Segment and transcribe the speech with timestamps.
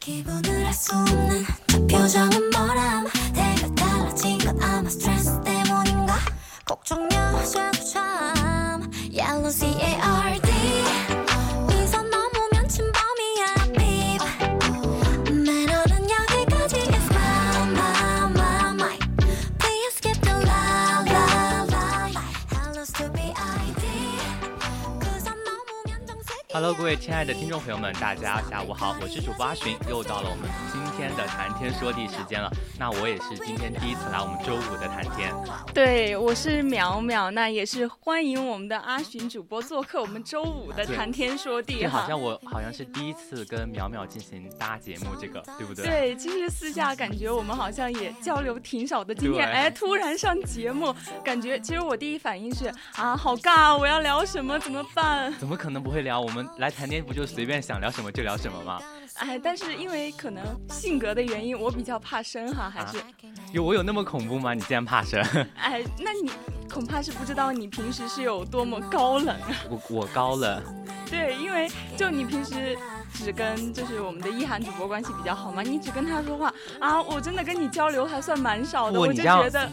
[0.00, 3.06] 기분을 알 수 없는 저 표정은 뭐람.
[3.34, 6.16] 내가 달라진 건 아마 스트레스 때문인가?
[6.64, 8.90] 걱정 여자도 참.
[9.12, 10.49] Yellow C-A-R-D
[26.52, 32.52] Hello，各位亲爱的听众朋友们，大家下午好，我是主播阿寻，又到了我们今天的谈天说地时间了。
[32.78, 35.32] 那我也是今天第一次来我们周五的谈天，
[35.72, 41.80] 对，我是淼淼，那也是欢迎我们的阿寻主播做客我们周五的谈天说地哈。
[41.82, 45.86] 就好像我好像是第一次跟淼淼进行搭节目，这个对不对？
[45.86, 49.14] 对，其实私下感觉我们好像也交流挺少的。
[49.14, 54.58] 今天哎，突然上节目，感觉其实我第一反应是啊，好尬，我要聊什么？
[54.58, 55.32] 怎么办？
[55.38, 56.20] 怎么可能不会聊？
[56.20, 58.80] 我们来谈天不就随便想聊什么就聊什么吗？
[59.20, 62.96] 哎，但是因为可能性格的原因，我比较怕生哈，还是、
[63.52, 64.54] 有我有那么恐怖吗？
[64.54, 65.22] 你竟然怕生？
[65.60, 66.30] 哎，那你
[66.72, 69.48] 恐怕是不知道你平时是有多么高冷啊。
[69.68, 70.62] 我我高冷，
[71.10, 72.76] 对，因为就你平时
[73.12, 79.68] 只跟就是我们的意涵主播关系比较好嘛，你只跟他说话啊，我真的跟你交流还算蛮少的，我就觉得，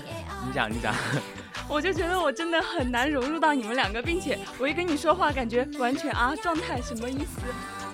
[0.46, 0.94] 你讲你讲，
[1.70, 7.40] 我就觉得我真的很难融入到你们两个，并且我一跟你说话，感觉完全啊状态什么意思，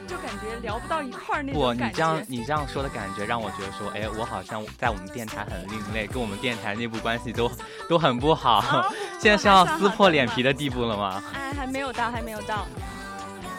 [0.08, 2.25] 就感觉聊不到一块儿那不，种感觉你这样。
[2.28, 7.52] 你这样说的感觉让我觉得说，哎，我好像在我们电台很另类，跟我们电台内部关系都
[7.88, 8.59] 都很不好。
[8.59, 8.88] 啊
[9.19, 11.24] 现在是要撕破脸皮的地步了吗？
[11.34, 12.66] 哎，还没有到，还没有到。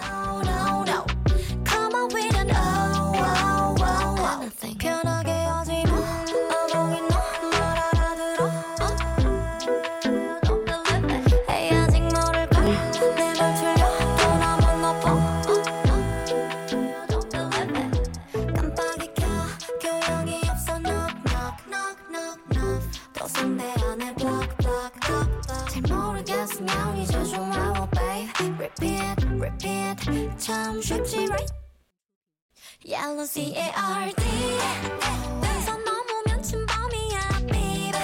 [0.07, 1.05] No, no, no.
[30.44, 31.48] 참 쉽지, right?
[32.84, 34.24] Yellow C A R D.
[35.66, 37.98] 선 넘으면 침범이야, babe.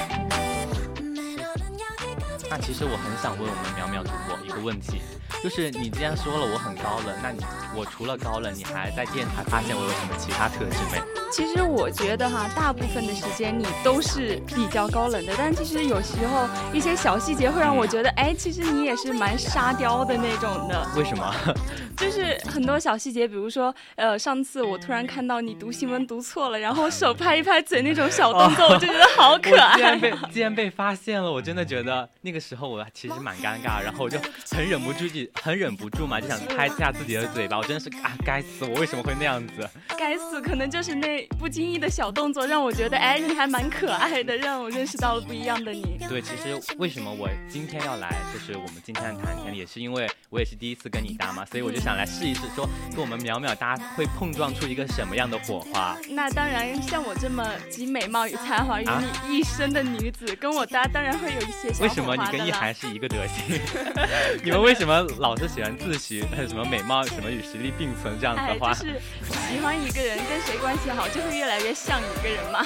[0.99, 2.49] 매너는 여기까지.
[2.49, 5.01] 那其实我很想问我们苗苗主播一个问题，
[5.43, 7.39] 就是你既然说了我很高冷，那你
[7.75, 11.01] 我除了高冷，你还在电台发现我有什么其他特质没？
[11.30, 20.86] 其实我觉得哈，大部分的时间你都是比较高冷的，但其实有时候一些小细节会让我觉得，哎，其实你也是蛮沙雕的那种的。
[20.96, 21.34] 为什么？
[21.96, 34.18] 就是很多小细节，比如说，呃，上次我突然看到你读新闻读错了，然后手拍一拍嘴那种小动作，我就觉得好可 我爱既然被既然被发现了，我真的觉得那个时候我其实蛮尴尬，然后我就
[34.50, 37.58] 很忍不住自己很忍不住嘛，就想拍一下自己的嘴巴。
[37.58, 39.68] 我真的是啊，该死，我为什么会那样子？
[39.98, 45.98] 该死，可能就是那不经意的小动作，让我觉得，哎，你还蛮可爱的，让我认识到了不一样的你。
[46.08, 55.96] 对，其实为什么我今天要来，就是我们今天的谈天，也是因为我也是第一次跟你搭嘛，所以我就想来试一试，说跟我们淼淼搭会碰撞出一个什么样的火花。
[56.10, 63.60] 那当然，像我这么集美貌与才华于啊你一身的女子，跟我搭当然会有一些小为什么你跟一涵是一个德行？
[64.44, 68.72] 你们为什么老是喜欢自诩什么美貌什么与实力并存这样子哎，的话？
[68.74, 69.00] 就是
[69.48, 72.64] 喜欢一个人，跟谁关系好，就会越来越像一个人嘛。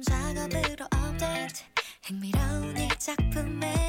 [0.00, 1.64] 작업으로 업데이트.
[2.04, 3.81] 흥미로운 이 작품의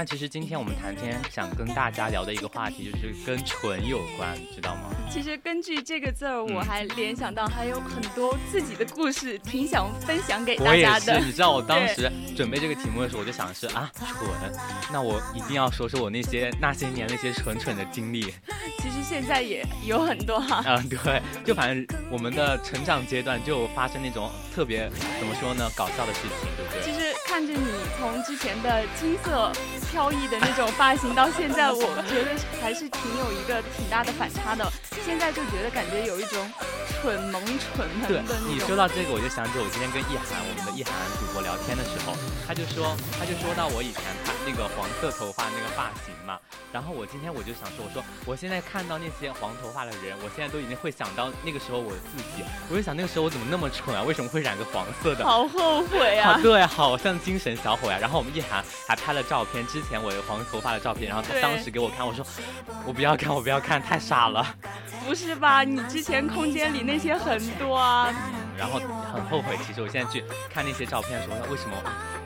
[0.00, 4.84] 那其实今天我们谈天想跟大家聊的一个话题就是跟蠢有关，知道吗？
[5.12, 11.20] 其实根据这个字儿，我嗯还联想到还有很多自己的故事，挺想分享给我也是，大家的。
[11.20, 14.26] 你知道我当时准备这个题目的时候，我就想的是啊，蠢，
[14.90, 18.32] 那我一定要说说我那些那些年那些蠢蠢的经历。
[18.78, 20.64] 其实现在也有很多哈。
[20.66, 24.88] 嗯，对，就反正我们的成长阶段就发生那种特别
[25.18, 26.82] 怎么说呢，搞笑的事情，对不对？
[26.82, 27.66] 其实看着你
[27.98, 29.52] 从之前的金色
[29.90, 32.30] 飘逸的那种发型，到现在，我 觉得
[32.62, 34.70] 还是挺有一个挺大的反差的。
[35.04, 36.38] 现在就觉得感觉有一种
[37.00, 38.68] 蠢萌蠢萌对的你那种。
[38.68, 42.14] 说到这个，我就想起我今天跟易涵，我们的易涵主播聊天的时候，
[42.46, 46.38] 他就说，他就说到我以前他那个黄色头发那个发型嘛，
[46.70, 55.24] 然后我今天我就想说，我说我现在看到那些黄头发的人，我现在都已经会想到那个时候我自己，我就想那个时候我怎么那么蠢啊，为什么会染个黄色的？
[55.24, 56.34] 好后悔啊！
[56.34, 57.98] 好 对，好像精神小伙呀。
[57.98, 62.24] 然后我们易涵还拍了照片，之前我有黄头发的照片，然后他当时给我看，我说
[62.86, 64.46] 我不要看，我不要看，太傻了。
[65.06, 65.64] 不是吧？
[65.64, 68.12] 你之前空间里那些很多啊。
[68.58, 70.22] 然后很后悔，其实我现在去
[70.52, 71.76] 看那些照片的时候，为什么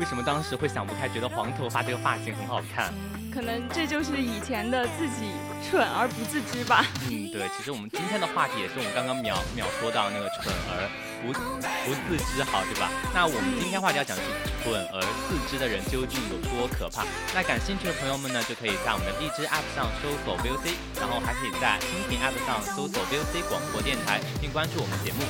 [0.01, 2.93] 为什么当时会想不开，觉得黄头发这个发型很好看？
[3.33, 5.31] 可能这就是以前的自己
[5.63, 6.85] 蠢而不自知吧。
[7.09, 10.91] 嗯，对，其实我们今天的话题也是我们刚刚秒秒说到那个蠢而
[11.33, 12.91] 不不自知，好对吧？
[13.15, 14.29] 那我们今天话题要讲的是
[14.63, 17.05] 蠢而自知的人究竟有多可怕？
[17.35, 25.21] 那感兴趣的朋友们呢，就可以在我们的荔枝 App 上搜索 VOC，然后还可以在蜻蜓 App 上搜索 VOC 广播电台，并关注我们节目。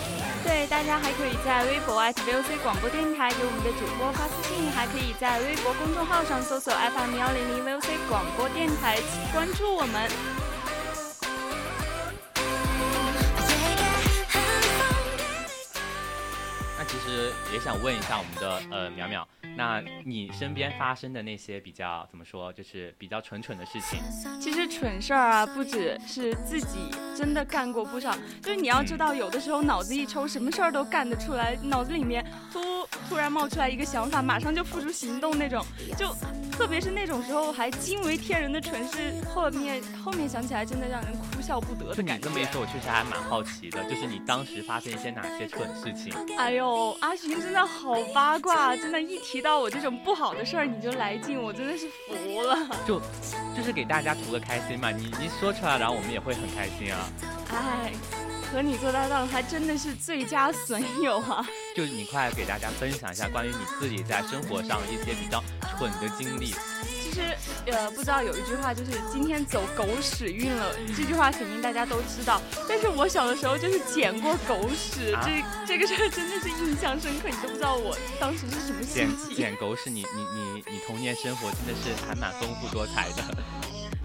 [0.45, 8.99] 对，大家还可以在微博 @VOC 广播电台给我们的主播发私信，还可以在微博公众号上搜索 FM 幺零零 VOC 广播电台
[9.33, 10.44] 关注我们。
[17.55, 19.25] 也想问一下我们的呃淼淼，
[19.57, 24.01] 那你身边发生的那些比较怎么说，就是比较蠢蠢的事情，
[24.41, 35.65] 其实蠢事儿啊，不只是自己真的干过不少，就是你要知道，有的时候脑子一抽，什么事儿都干得出来，脑子里面突突然冒出来一个想法，马上就付诸行动那种，
[35.97, 36.15] 就
[36.51, 42.29] 特别是那种时候还惊为天人的蠢事，后面后面想起来真的让人哭笑不得的感觉。
[42.29, 46.13] 这么一说，我确实还蛮好奇的，就是你当时发生一些哪些蠢事情？
[46.37, 52.57] 哎呦，阿寻真的好八卦，真的，一提到我这种不好的事儿你就来劲，我真的是服了。
[52.89, 52.99] 就
[53.55, 57.07] 就是给大家图个开心嘛，你一说出来，然后我们也会很开心啊。
[57.53, 57.93] 哎，
[58.51, 61.47] 和你做搭档还真的是最佳损友啊！
[61.77, 65.45] 就你快给大家分享一下关于你自己在生活上一些比较
[65.77, 66.55] 蠢的经历。
[67.15, 72.43] 其实，呃，不知道有一句话就是今天走狗屎运了，这句话肯定大家都知道。
[72.69, 79.37] 但是我小的时候就是捡过狗屎，啊这这个事儿真的是印象深刻，你都不知道我当时是什么心情。
[79.37, 83.23] 捡狗屎，你你你你童年生活真的是还蛮丰富多彩的。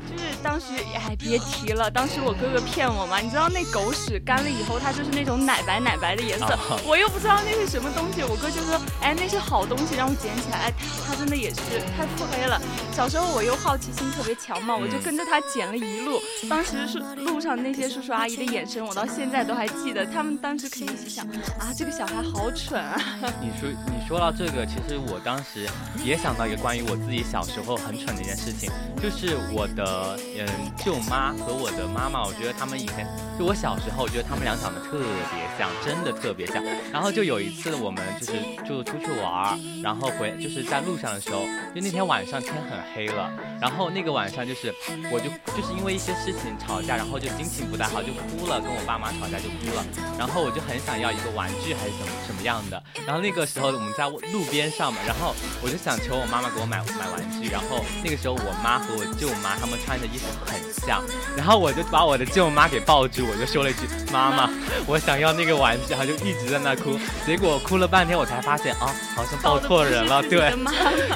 [0.10, 6.80] 就是当时，哎，别提了，当时我哥哥骗我嘛，你知道那狗屎干了以后，它就是那种奶白奶白的颜色，啊。
[6.86, 10.74] 我又不知道那是什么东西，我哥就说，哎，那是好东西，让我捡起来，哎，
[11.06, 11.60] 他真的也是
[11.96, 12.60] 太腹黑了。
[12.92, 21.26] 小时候我又好奇心特别强嘛，我就跟着他捡了一路，当时是路上那些叔叔阿姨的眼神，我到现在都还记得，他们当时肯定是想，
[21.60, 23.00] 啊，这个小孩好蠢啊。
[23.42, 25.68] 你说你说到这个，其实我当时
[26.04, 29.99] 也想到一个关于我自己小时候很蠢的一件事情，就是我的
[30.38, 30.48] 嗯
[30.84, 33.06] 舅妈和我的妈妈，我觉得他们以前
[33.38, 36.64] 就我小时候，我觉得他们俩长得特别像，真的特别像。
[36.92, 41.44] 然后就有一次我们就是就出去玩儿，然后回就是在路上的时候，
[41.76, 43.30] 就那天晚上天很黑了，
[43.62, 44.74] 然后那个晚上就是
[45.12, 49.84] 我就就是因为一些事情吵架，然后就心情不太好，就哭了，跟我爸妈吵架就哭了，
[50.18, 61.02] 然后我就很想要一个玩具还是什么什么样的，然后那个时候我们在路边上嘛，然后我就想求我妈妈给我买买玩具，然后那个时候我妈和我舅妈他们穿的衣服很像，
[61.36, 63.80] 然后我就把我的舅妈给抱住，我就说了一句
[64.14, 64.48] 妈妈，
[64.86, 70.42] 我想要那个玩具，然后就一直在那哭，结果哭了半天我才发现啊，好像抱错人了，对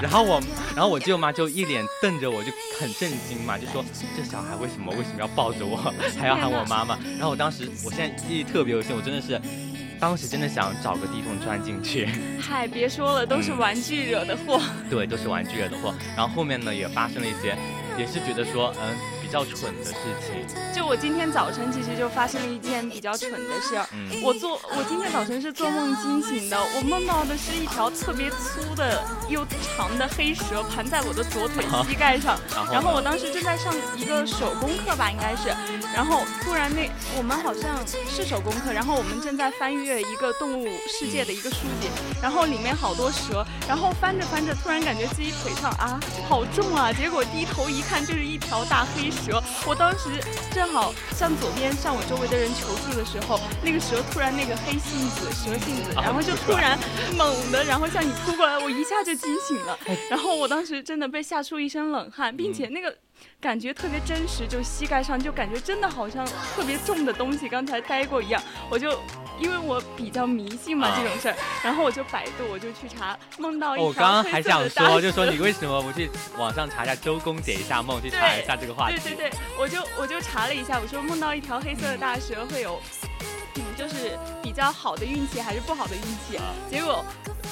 [0.02, 0.42] 然后我，
[0.76, 3.86] 然后我舅妈就一脸瞪着我，就很震惊嘛，就说
[4.18, 5.78] 这小孩为什么为什么要抱着我，
[6.20, 6.98] 还要喊我妈妈？
[7.20, 9.40] 然后我当时，我现在记忆特别犹新，我真的是，
[10.00, 12.10] 当时真的想找个地缝钻进去。
[12.42, 14.60] 嗨，别说了，都是玩具惹的祸。
[14.90, 15.94] 对，都是玩具惹的祸。
[16.18, 17.56] 然后后面呢，也发生了一些，
[17.98, 19.94] 也是觉得说，嗯，比较蠢的事
[20.26, 20.46] 情？
[20.76, 23.86] 就我今天早晨其实就发生了一件比较蠢的事儿。
[23.94, 35.50] 嗯我做我今天早晨是做梦惊醒的，我梦到的是一条特别粗的又长的黑蛇盘在我的左腿膝盖上，然然后我当时正在上一个手工课吧，应该是，
[35.94, 41.88] 然后突然那我们好像是手工课，然后我们正在翻阅一个动物世界的一个书籍，
[42.22, 50.10] 然后里面好多蛇，然后翻着翻着，突然感觉自己腿上啊好重啊，结果低头一看就是一条大黑蛇，我当时
[50.52, 56.78] 正好向左边向我周围的人求助的时候，那个蛇突然那个黑杏子蛇杏子， 然后就突然
[57.16, 59.78] 猛的，然后向你扑过来，我一下就惊醒了，
[60.10, 62.96] 然后我当时真的被吓出一身冷汗，并且那个。
[63.42, 66.26] 感觉特别真实，就膝盖上就感觉真的好像
[66.56, 68.42] 特别重的东西，刚才待过一样。
[68.70, 68.92] 我就
[69.40, 78.98] 因为我比较迷信嘛、啊这种事儿，然后我就百度，我就去查梦到一条哦我刚刚还想说，就说你为什么不去网上查一下周公解一下梦，去查一下这个话题？
[79.04, 82.82] 对对对，我就我就查了一下，我说梦到一条黑色的大蛇会有，
[83.56, 86.38] 嗯，就是比较好的运气还是不好的运气？
[86.38, 87.04] 啊结果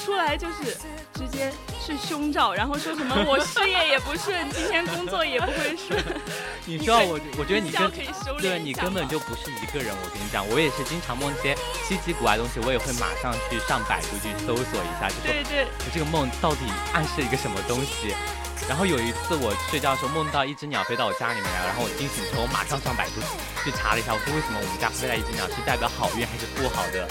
[0.03, 0.75] 出来就是
[1.13, 6.03] 直接是胸罩，然后说什么我事业也不顺，今天工作也不会顺。
[6.65, 9.93] 你知道我，我觉得你笑跟对你根本就不是一个人。
[9.93, 11.55] 我跟你讲，我也是经常梦这些
[11.87, 18.15] 稀奇古怪的东西，我也会马上去上百度去搜索一下，就说对对，我这个梦到底暗示一个什么东西。
[18.69, 23.19] 然后有一次我睡觉的时候梦到一只鸟飞到我家里面来，然后我惊醒之后，我马上上百度
[23.63, 27.07] 去查了一下，我说为什么我们家飞来一只鸟是代表好运还是不好的？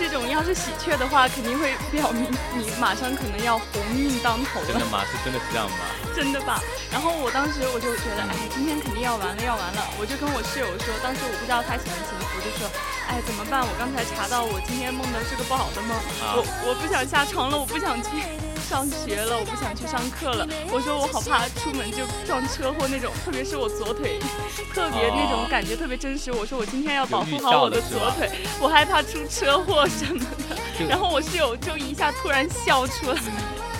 [0.00, 2.24] 这种要是喜鹊的话，肯定会表明
[2.56, 5.04] 你马上可能要鸿运当头了，真的吗？
[5.04, 5.84] 是真的是这样吗？
[6.16, 6.58] 真的吧？
[6.90, 9.84] 然后我当时我就觉得，哎，今天肯定要完了，要完了。
[10.00, 12.66] 我就跟我室友说，当时我不知道他喜欢幸福，就说，
[13.06, 13.60] 哎，怎么办？
[13.60, 15.92] 我刚才查到我今天梦的是个不好的梦，
[16.24, 18.08] 啊我我不想下床了，我不想去
[18.72, 20.48] 上学了，我不想去上课了。
[20.72, 24.18] 我说我好怕出门就撞车祸那种，特别是我左腿，
[24.72, 26.32] 特别那种哦感觉特别真实。
[26.32, 30.86] 我说我今天要保护好我的左腿，我害怕出车祸什么的。
[30.88, 33.20] 然后我室友就一下突然笑出来。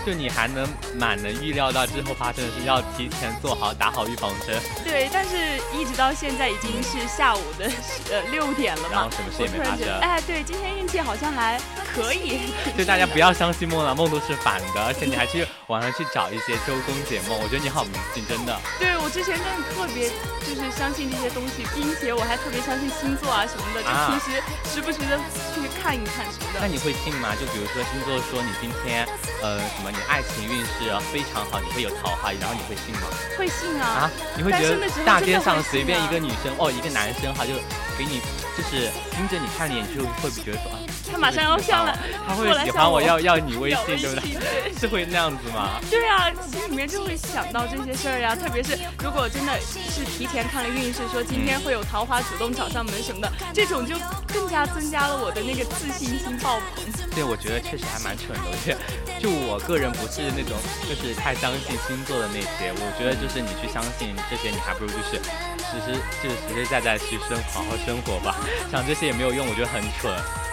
[0.04, 0.68] 就你还能
[0.98, 5.36] 蛮能预料到之后发生的事，要提前做好打好预防针，对，但是
[5.72, 7.70] 一直到现在已经是下午的
[8.10, 10.00] 呃六点了嘛然后，什么事我也没发生。
[10.00, 11.60] 哎，对，今天运气好像还
[11.94, 12.52] 可以。
[12.76, 18.58] 就大家不要相信梦了，梦都是反的，而且你还去网上去找一些周公解梦，我觉得你好迷信，真的。
[18.78, 20.10] 对我之前真的特别
[20.42, 25.18] 就是相信这些东西，并且我还特别相信星座啊什么的，就啊平时时不时的
[25.54, 26.58] 去看一看什么的。
[26.60, 27.36] 那你会信吗？
[27.38, 29.06] 就比如说星座说你今天，
[29.42, 33.08] 呃，什么你爱情运势非常好，你会有桃花，然后你会信吗？
[33.36, 34.08] 会信啊。
[34.08, 37.52] 啊，，你会觉得大街上随便一啊个女生，哦，一个男生哈，就
[37.98, 38.20] 给你
[38.56, 40.78] 就是盯着你看脸，就会不觉得说啊，
[41.12, 44.72] 他马上要上来，他会喜欢我，要要你微信，对不对？
[44.80, 45.78] 是会那样子吗？
[45.90, 53.94] 对啊，心里面就会想到这些事儿呀，特别是如果真的是提前看了运势，说今天会有桃花主动找上门什么的，这种就
[54.32, 56.84] 更加增加了我的那个自信心爆棚。
[57.14, 58.40] 对，我觉得确实还蛮蠢的。
[58.48, 60.56] 我觉得，就我个人不是那种
[60.88, 65.20] 就是太相信星座的那些，我觉得就是你去相信这些，你还不如就是
[65.60, 65.92] 实实
[66.22, 68.34] 就是实实在在去生好好生活吧。
[68.70, 70.10] 想这些也没有用，我觉得很蠢。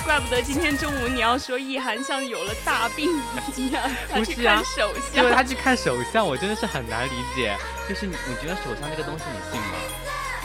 [0.09, 3.07] 怪不得今天中午你要说易涵像有了大病
[3.55, 5.35] 一样，不是啊看手因为相。
[5.35, 7.55] 他去看首相，我真的是很难理解。
[7.87, 9.77] 就是你，你觉得首相这个东西你信吗？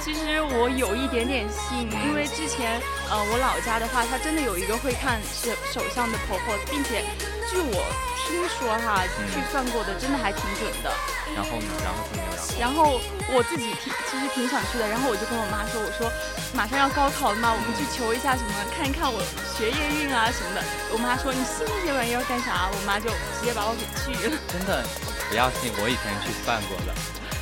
[0.02, 2.78] 其实我有一点点信，因为之前
[3.08, 7.00] 呃我老家的话，他真的有一个会看首首相的婆婆，并且
[7.48, 7.88] 据我
[8.26, 10.90] 听说哈，去算过的真的还挺准的。
[11.34, 11.68] 然后呢？
[11.82, 12.54] 然后就没有然后。
[12.60, 16.10] 然后我自己挺其实挺想去的，然后我就跟我妈说，我说
[16.54, 19.20] 马上要高考了嘛，我们去求一下什么，看一看我
[19.56, 20.62] 学业运啊什么的。
[20.92, 22.70] 我妈说你信那些玩意儿干啥？
[22.70, 24.36] 我妈就直接把我给拒了。
[24.48, 24.84] 真的
[25.28, 26.94] 不要信，我以前去算过的。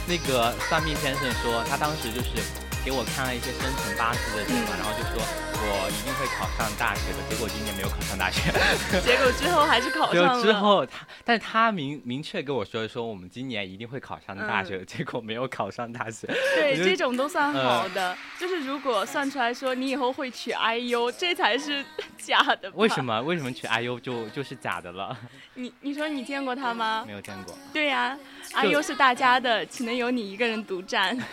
[0.07, 2.43] 那个算命先生说，他当时就是
[2.85, 5.23] 给我看了一些生辰八字的什么，嗯然后就说
[5.65, 7.19] 我一定会考上大学的。
[7.31, 8.51] 结果今年没有考上大学。
[9.07, 10.43] 结果之后还是考上了。
[10.43, 16.27] 之后他，但是他明明确跟我说说我们今年一定会考上大嗯学，结果没有考上大学。
[16.57, 18.17] 对，这种都算好嗯的。
[18.41, 21.85] 就是如果算出来说你以后会娶 IU，这才是
[22.19, 22.69] 假的？
[22.75, 23.05] 为什？
[23.05, 23.23] 么？
[23.23, 25.17] 为什么娶 IU 就就是假的了？
[25.55, 27.13] 你你说你见过他吗没？
[27.13, 27.57] 有见过。
[27.73, 28.19] 对呀、
[28.55, 31.17] IU 是大家的，岂能有你一个人独占？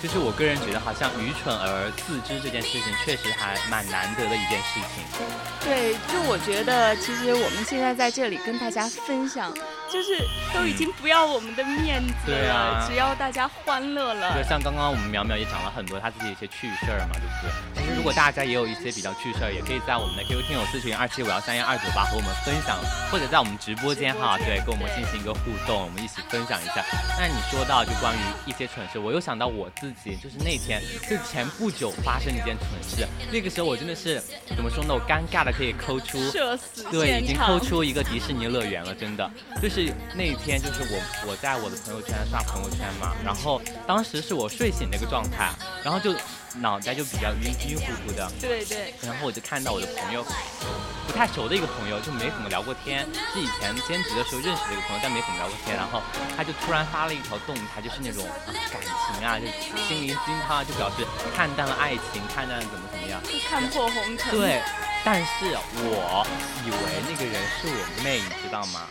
[0.00, 5.04] 就是我个人觉得，好像愚蠢而自知这件事情，确实还蛮难得的一件事情。
[5.60, 9.52] 对，就我觉得，其实我们现在在这里跟大家分享
[9.90, 10.18] 就是
[10.52, 14.48] 都已经不要我们的面子对啊了，只要大家欢乐了就。
[14.48, 17.82] 像刚刚我们淼淼也讲了很多他自己的一些趣事儿嘛，对不对？
[17.82, 22.78] 其实如果大家也有一些比较趣事儿，也可以在我们的 QQ 听友私群二七五幺三幺二九八和我们分享，
[23.10, 26.84] 或者在我们直播间哈，对，跟我们进行一个互动，我们一起分享一下。
[27.18, 34.20] 那你说到就关于一些蠢事，我又想到我自己，就是那天就前不久发生的一件蠢事，那个时候我真的是
[34.54, 34.94] 怎么说呢？
[34.94, 36.18] 我尴尬的可以抠出
[36.90, 39.28] 对，已经抠，出一个迪士尼乐园了，真的。
[39.62, 39.77] 就是
[40.14, 45.50] 那一天，就是我我在我的朋友圈刷朋友圈嘛，然后当时是我睡醒的一个状态，
[45.84, 46.14] 然后就
[46.60, 50.24] 脑袋就比较晕晕乎乎的，对对，然后我就看到我的朋友，
[51.06, 55.76] 不太熟的一个朋友，就没怎么聊过天，是以前兼职的时候认识的一个朋友，但没怎么聊过天。
[55.76, 56.02] 然后
[56.36, 59.46] 他就突然发了一条动态，就是那种、啊、感情啊，就
[59.86, 61.06] 心灵鸡汤啊，就表示
[61.36, 63.20] 看淡了爱情，看淡了怎么怎么样。
[63.48, 64.30] 看破红尘。
[64.32, 64.60] 对，
[65.04, 66.26] 但是我
[66.64, 68.88] 以为那个人是我妹，你知道吗？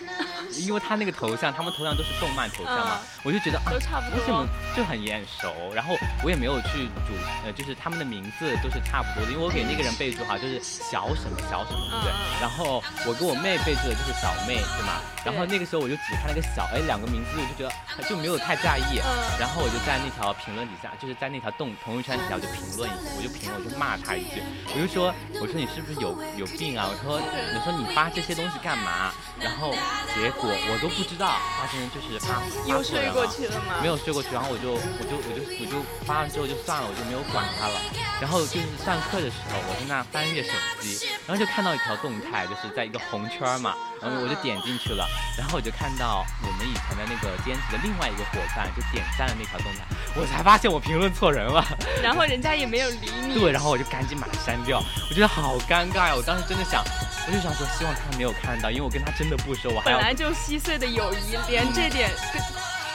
[0.51, 4.45] 因为他那个头像，他们头像都是动漫头像嘛，我就觉得啊都，差不多。
[4.75, 5.73] 就很眼熟？
[5.73, 7.13] 然后我也没有去主，
[7.43, 12.13] 呃，就是他们的名字都是差不多的，因为我给那个人备注哈，就是小什么小什么，对不对？
[12.39, 15.01] 然后我跟我妹备注的就是小妹，对吗？
[15.25, 18.99] 然后那个时候我就只看那个小，哎，两个名字我就觉得就没有太在意。
[18.99, 24.41] 嗯然后我就在那条评论底下，就是在那条动朋友圈底下我就评论一句，我就评论，我就骂他一句，
[24.73, 26.89] 我就说，我说你是不是有有病啊？
[26.89, 29.13] 我说，我说你发这些东西干嘛？
[29.39, 29.71] 然后
[30.15, 33.47] 结果我都不知道发生就是发又睡过去。
[33.47, 33.81] 了吗？
[33.81, 37.75] 没有睡过去，然后我就我就我就我就发完之后就算了，我就没有管他了。
[38.21, 51.63] 然后就是上课的时候，我在那翻阅手机，然后就看到一条动态，就是在一个红圈嘛，然后我就点进去了，然后我就看到我们以前的那个兼职的另外一个伙伴就点赞了那条动态，我才发现我评论错人了。
[52.01, 53.39] 然后 人家也没有理你。
[53.39, 56.15] 对，然后我就赶紧把它删掉，我觉得好尴尬呀！
[56.15, 56.83] 我当时真的想，
[57.27, 62.09] 我就想说，希望他没有看到，因为我跟他真的不熟，我还本来就稀碎的友谊，连这点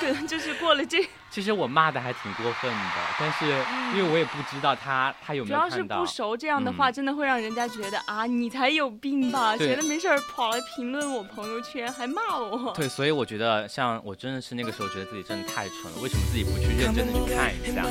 [0.01, 3.47] 跟跟就是过了这，其实我骂的还挺过分的，但是
[3.95, 6.07] 因为我也不知道他他有主没有看到要是不。
[6.07, 9.55] 熟，这样的话嗯真的会让人家觉得啊，你才有病吧？
[9.55, 12.73] 对觉得没事儿跑来评论我朋友圈，还骂我。
[12.75, 17.85] 对，所以我觉得像我真的是那个时候觉得自己真的太蠢了，为什么自己不去认真的去看一下？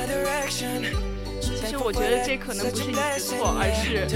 [1.42, 4.06] 其实我觉得这可能不是你的错，而是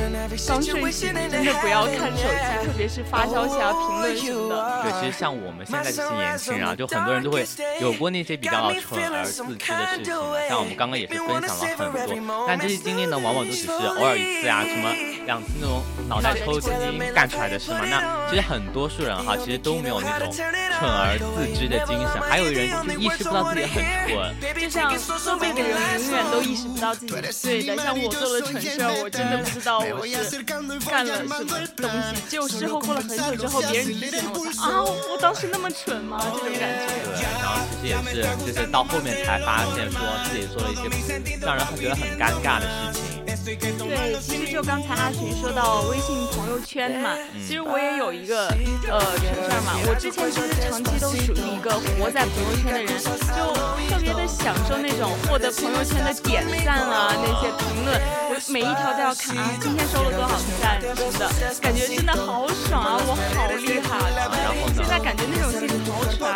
[0.46, 4.82] 刚睡醒真的不要看手机，特别是发消息啊、评论什么的。
[4.82, 7.44] 对，其实像我们现在这些年轻人啊，就很多人都会
[7.80, 10.38] 有过那些比较蠢而自知的事情嘛。
[10.48, 14.94] 像我们刚刚也是分享了很多，但这些经历呢，往往都只是偶尔一次呀、什么
[15.26, 16.72] 两次那种脑袋抽筋
[17.14, 17.80] 干出来的事嘛。
[17.88, 20.46] 那其实很多数人哈，其实都没有那种蠢
[20.88, 24.34] 而自知的精神，还有人就意识不到自己很蠢。
[24.60, 31.38] 就像做对的人永远都意识不到自己是对的，像我做的蠢事儿，我真的不知道我是干了什么
[31.76, 36.18] 东西，只有事后过了很久之后，别人提醒了我才啊，我当时那么蠢吗？
[36.22, 36.86] 这种感觉。
[36.86, 40.00] 对，然后其实也是，就是到后面才发现说
[40.30, 43.25] 自己做了一些让人觉得很尴尬的事情。
[43.46, 47.14] 对，其实就刚才阿群说到微信朋友圈嘛，
[47.46, 48.48] 其实我也有一个
[48.90, 49.78] 呃蠢事儿嘛。
[49.86, 53.54] 我之前其实长期都属于一个活在朋友圈的人，就
[53.86, 57.94] 特别的享受那种获得朋友圈的点赞啊，那些评论，
[58.26, 61.30] 我每一条都要看啊，今天收了多少赞什么的，
[61.62, 64.26] 感觉真的好爽啊，我好厉害啊！
[64.42, 66.34] 然后呢现在感觉那种心情好蠢啊，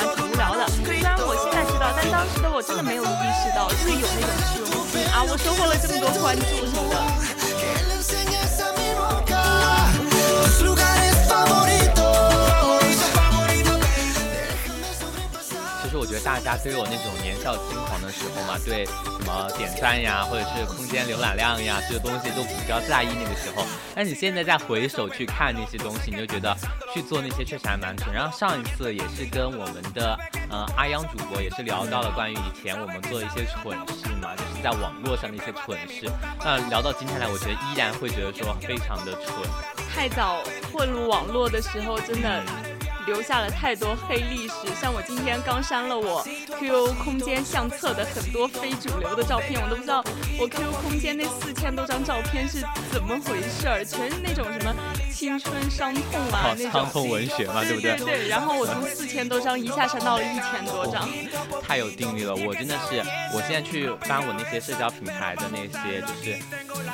[1.97, 7.50] 但当时的我真的没有意识到，就是有那种虚荣心啊，我收获了这么多关注什么的。
[16.01, 23.67] 我觉得大家都有那种年少轻狂的时候嘛，对什么点赞呀，或者是空间浏览量呀，这些东西都比较在意那个时候。
[23.95, 26.57] 但你现在再回首去看那些东西，你就觉得
[26.95, 28.15] 去做那些确实还蛮蠢。
[28.15, 36.11] 然后上一次也是跟我们的呃阿央主播也是聊到了关于以前我们做的一些蠢事嘛，就是在网络上的一些蠢事。
[36.43, 39.35] 那聊到今天来，我觉得依然会觉得说非常的蠢。
[39.95, 42.43] 太早混入网络的时候，真的
[43.11, 44.55] 留下了太多黑历史。
[44.81, 46.23] 像我今天刚删了我
[46.61, 50.05] QQ 空间相册的很多非主流的照片，我都不知道
[50.39, 54.73] 我 QQ 空间那四千多张照片是怎么回事儿，全是那种什么
[55.13, 57.97] 青春伤痛啊哦那种伤痛文学嘛，对不对？
[57.97, 61.09] 对对，然后我从四千多张一下删到了一千多张。
[61.67, 63.03] 太有定力了，我真的是，
[63.35, 66.39] 我现在去翻我那些社交平台的那些，就是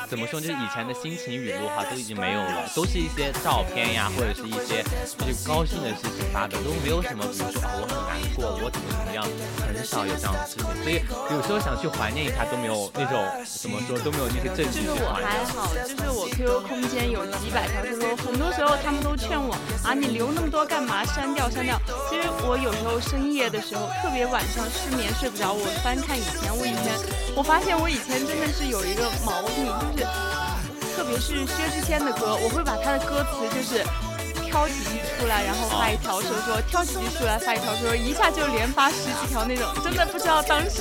[0.08, 4.82] 怎么说，就是以前的心情语录哈都已经没有了，都是一些照片呀，或者是一些
[5.18, 9.24] 就是高兴的事发的，都没有什么，比如说啊我很难过，我怎么怎么样，
[9.60, 15.12] 很少有这样的事情，所以有时候想去怀念一下都没有那种怎么说都没有那些证据就是我。
[15.16, 21.04] 还好，就是我 QQ 空间有几百条 QQ，很多时候他们都劝我啊，你留那么多干嘛？
[21.04, 21.80] 删掉删掉。
[22.08, 26.92] 其实我有时候深夜的时候，特别晚上失眠睡不着，我翻看以前，我以前
[27.34, 29.66] 我发现我以前真的是有一个毛病，
[29.96, 30.06] 就是
[30.94, 33.84] 特别是薛之谦的歌，我会把他的歌词就是。
[34.56, 40.80] 挑几句出来，然后发一条说说，挑几句出来发一条说说，一下就连发十几条那种，真的不知道当时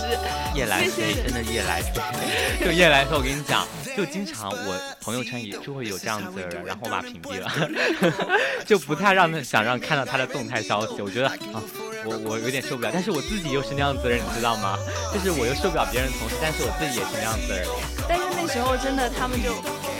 [0.53, 2.01] 夜来飞，真的夜来飞，
[2.63, 3.17] 就夜来飞。
[3.17, 7.51] 我跟你讲，就经常我朋友圈也就会有这样子的人，然后我把他屏蔽了，
[8.65, 11.01] 就不太让他想让看到他的动态消息。
[11.01, 11.61] 我觉得啊，
[12.05, 14.79] 我我有点受不了，但是我自己又是那样子的人，你知道吗？
[15.13, 17.67] 就是我又受不了别人同事，但是我自己也是那样子的人。
[18.07, 19.51] 但是那时候真的，他们就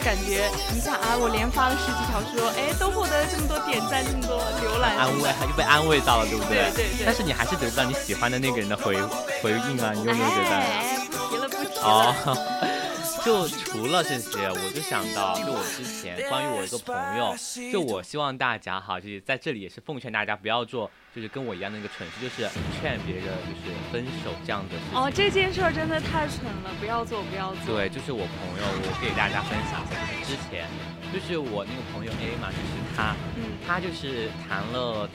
[0.06, 6.70] 感觉一下啊，我连发了十几条说，哎，都获得了这么多点赞，这么多浏览，安慰，又被安慰到了，对不对？
[6.76, 7.04] 对对对。
[7.04, 8.94] 但是你还是得不到你喜欢的那个人的回
[9.42, 10.54] 回应啊，你有没有觉得？
[10.54, 11.82] 哎，不提了，不提了。
[11.82, 12.38] 哦。
[13.26, 17.34] 就除了这些，我就想到，就我之前关于我一个朋友，
[17.72, 22.46] 就我希望大家哈，就是在这里也是奉劝大家不要做，就是跟我一样的一个蠢事，就是
[22.78, 25.00] 劝别人就是分手这样的事情。
[25.00, 27.74] 哦，这件事儿真的太蠢了，不要做，不要做。
[27.74, 30.68] 对，就是我朋友，我给大家分享一下，就是之前，
[31.10, 35.08] 就是我那个朋友 A 嘛，就是他，嗯，他就是谈了。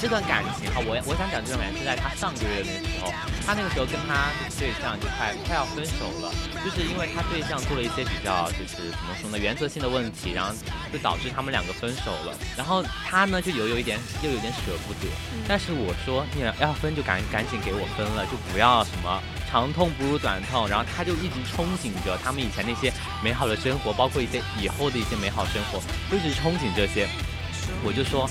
[0.00, 3.12] 这段感情哈，我我想讲这段感情是在他上个月的那时候，
[3.46, 6.28] 他那个时候跟他对象就快快要分手了，
[6.64, 10.52] 就是因为他对象做了一些比较就是怎么说呢，原则性的问题，然后
[10.92, 12.36] 就导致他们两个分手了。
[12.56, 15.08] 然后他呢就有有一点又有点舍不得，
[15.48, 20.68] 但是我说你要分就赶赶紧给我分了，就不要什么长痛不如短痛。
[20.68, 22.92] 然后他就一直憧憬着他们以前那些
[23.24, 27.08] 美好的生活，包括一些以后的一些美好生活，就一直憧憬这些。
[27.82, 28.28] 我就说。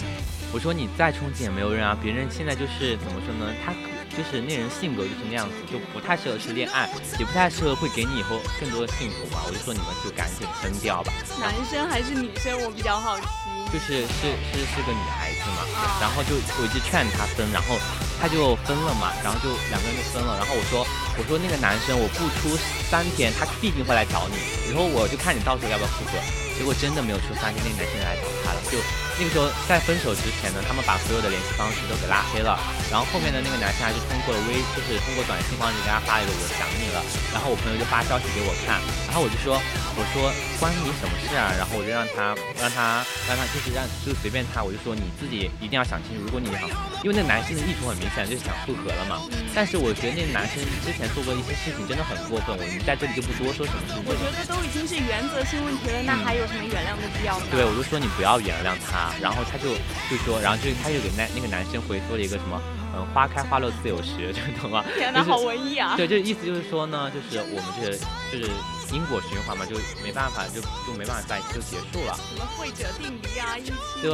[0.55, 3.51] 我说你再憧憬也没有用啊，别人现在就是怎么说呢？
[3.59, 3.75] 他
[4.15, 6.87] 就是那人性格就是那样子，就不太适合去恋爱，
[7.19, 9.43] 也不太适合会给你以后更多的幸福嘛。
[9.43, 11.11] 我就说你们就赶紧分掉吧。
[11.43, 12.55] 男生还是女生？
[12.63, 13.27] 我比较好奇。
[13.67, 15.67] 就是是是是个女孩子嘛，
[15.99, 17.75] 然后就我一直劝他分，然后
[18.15, 20.39] 他就分了嘛，然后就两个人就分了。
[20.39, 20.87] 然后我说
[21.19, 22.55] 我说那个男生我不出
[22.87, 24.39] 三天他必定会来找你，
[24.71, 26.15] 然后我就看你到时候要不要复合。
[26.55, 28.79] 结果真的没有出三天，那个男生来找他了，就。
[29.17, 32.59] 那个时候在分手之前呢，他们把所有的联系方式都给拉黑了，
[32.91, 36.99] 然后后面的那个男生还是通过微，就是通过短信方式给他发一个我想你了，
[37.31, 39.55] 然后我朋友就发消息给我看，然后我就说
[39.95, 40.27] 我说
[40.59, 41.47] 关你什么事啊？
[41.55, 46.67] 然后我就让他让他让他就是让就随便他，我就说你自己一定要想清楚，如果你想，
[46.99, 49.23] 因为那个男生的意图很明显，就是想复合了嘛。
[49.55, 54.03] 但是我觉得那个男生之前做过一些事情真的很过分，我们在这里就不多说什么事情。
[54.03, 57.47] 我觉得都已经是原则性问题了，那还有什么原谅的必要吗？
[57.47, 59.04] 对，我就说你不要原谅他。
[59.21, 59.73] 然后他就
[60.09, 62.61] 就说，然后就是他就给那那个男生回复了一个什么，
[62.95, 64.83] 嗯，花开花落自有时， 就懂吗？
[64.95, 65.95] 天哪，好文艺啊！
[65.97, 67.91] 对，就意思就是说呢，就是我们这
[68.31, 68.51] 就是
[68.93, 72.17] 因果循环嘛，就没办法，就就没办法在一起，就结束了。
[72.29, 74.11] 什么会者定离啊，一起对，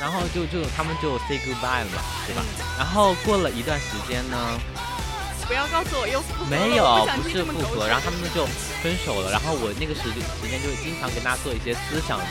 [0.00, 2.42] 然后就就他们就 say goodbye 了嘛，对吧？
[2.78, 4.36] 然后过了一段时间呢，
[5.46, 8.46] 不要告诉我又复合没有，不是复合，然后他们就
[8.82, 9.30] 分手了。
[9.30, 12.24] 然后我那个时时间就经常跟他做一些思想的。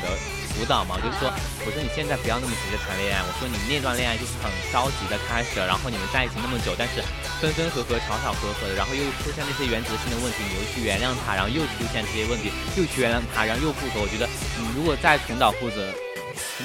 [0.57, 3.21] 辅导嘛，我就说，我说你现在不要那么急着谈恋爱。
[3.21, 7.05] 我说你那段恋爱就是很着急的开始，然后你们在一起那么久，但是
[7.37, 14.01] 分分合合、吵吵合合的，然后又出现那些原则性的问题，你又去原谅他，然后又出现这些问题，又去原谅他，然后又复合。
[14.01, 14.25] 我觉得
[14.57, 15.93] 你如果再重蹈覆辙，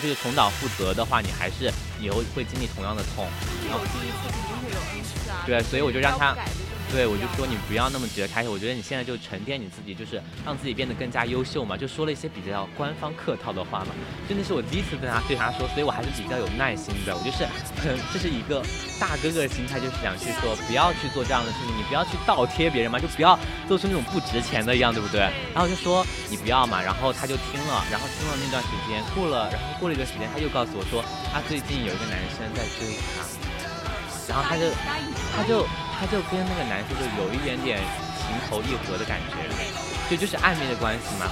[0.00, 1.68] 就是重蹈覆辙的话，你还是
[2.00, 3.28] 以后会经历同样的痛。
[3.68, 5.44] 有第一次肯定会有恩师啊。
[5.44, 6.32] 对，所以我就让他。
[6.92, 13.94] 对，我就说你不要那么觉得开心，我觉得你现在就沉淀你自己，就是让自己变得更加优秀嘛，就说了一些比较官方客套的话嘛。
[14.28, 17.16] 真的是我第一次跟他对他说，所以我还是比较有耐心的。
[17.16, 17.48] 我就是，
[18.12, 18.62] 这是一个
[19.00, 25.20] 大哥哥的心态，就是想去说不要去做这样的事情，你不要去倒贴别人嘛，就不要做出那种不值钱的一样，对不对？
[25.54, 31.02] 然后就说你不要嘛，然后他就听了，然后听了那段时间过了，然后过了一段时间，他又告诉我说
[31.32, 33.24] 他最近有一个男生在追他，
[34.28, 34.68] 然后他就
[35.34, 35.64] 他就。
[36.02, 37.78] 他就跟那个男生就有一点点
[38.18, 39.36] 情投意合的感觉，
[40.10, 41.30] 就就是暧昧的关系嘛。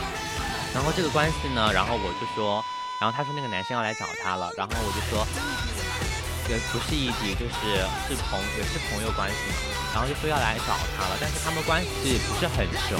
[0.73, 2.65] 然后这个关系呢，然后我就说，
[3.01, 5.27] 然后他说那个男生要来找他了，然后我就说，
[6.51, 9.71] 也不是异地，就是是朋也是朋友关系嘛。
[9.95, 12.99] 然后就说要来找他了，但是他们关系不是很熟，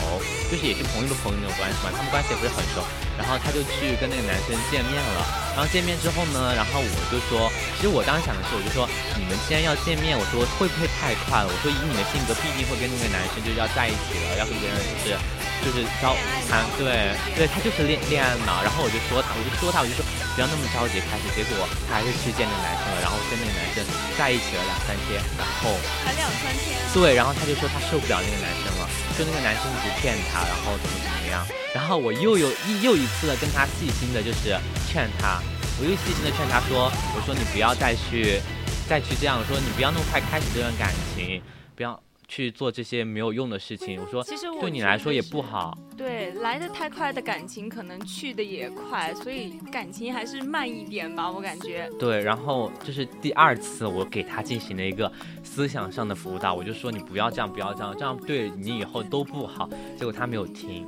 [0.51, 2.83] 就是也是朋友的朋友那种关系嘛，他们关系也不是很熟。
[3.19, 5.21] 然后他就去跟那个男生见面了，
[5.53, 7.51] 然后见面之后呢，然后我就说。
[7.77, 8.85] 其实我当时想的是，我就说
[9.17, 11.49] 你们既然要见面，我说会不会太快了？
[11.49, 15.17] 我说以你的性格，必定会跟那个男生就是要在一起了，要跟别人就是
[15.65, 16.13] 就是交
[16.49, 18.61] 谈，对对，他就是恋恋爱脑。
[18.61, 20.05] 然后我就说他，我就说他，我就说
[20.37, 21.25] 不要那么着急开始。
[21.33, 23.81] 结果他还是去见那个男生了，然后跟那个男生
[24.17, 25.73] 在一起了两三天，然后
[26.05, 26.77] 还两三天。
[26.93, 28.85] 对，然后他就说他受不了那个男生了，
[29.17, 31.47] 说那个男生一直骗他，然后怎么怎么样。
[31.75, 34.55] 然后我又有一又一次的跟他细心的，就是
[34.87, 35.41] 劝他。
[35.81, 38.39] 我又细心的劝他说：“我说你不要再去，
[38.87, 41.43] 再去这样，说你不要那么快开始这段感情，
[41.75, 41.99] 不要。”
[42.31, 45.77] 去做这些没有用的事情，我说，其实对你来说也不好。
[46.01, 51.91] 对，来的太快的感情，可能去的也快，所以感情还是慢一点吧，我感觉。
[51.99, 55.13] 对，然后这是第二次我给他进行了一个
[55.45, 59.69] 思想上的辅导，我就说你不要这样，不要这样，这样对你以后都不好。
[59.99, 60.87] 结果他没有听。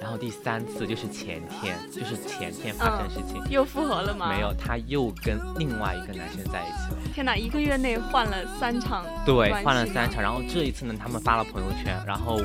[0.00, 4.32] 然后第三次就是前天，就是前天发生的事情，又复合了吗？
[4.34, 6.98] 没有，他又跟另外一个男生在一起了。
[7.14, 9.04] 天哪，一个月内换了三场。
[9.26, 10.94] 对，换了三场，然后这一次呢。
[10.96, 12.40] 他们发了朋友圈，然后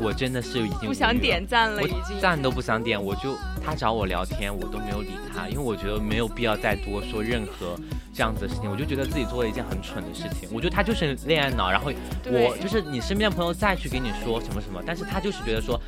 [0.00, 3.02] 我真的是已经不想点赞了，已经赞都不想点。
[3.02, 7.76] 我就他找我聊天，我都没有理他，因为我觉得没有必要再多说任何
[8.14, 8.70] 这样子的事情。
[8.70, 10.48] 我就觉得自己做了一件很蠢的事情。
[10.52, 11.90] 我觉得他就是恋爱脑，然后
[12.24, 15.80] 我就是你身边的朋友再去给你说什么什么，但是他就是觉得说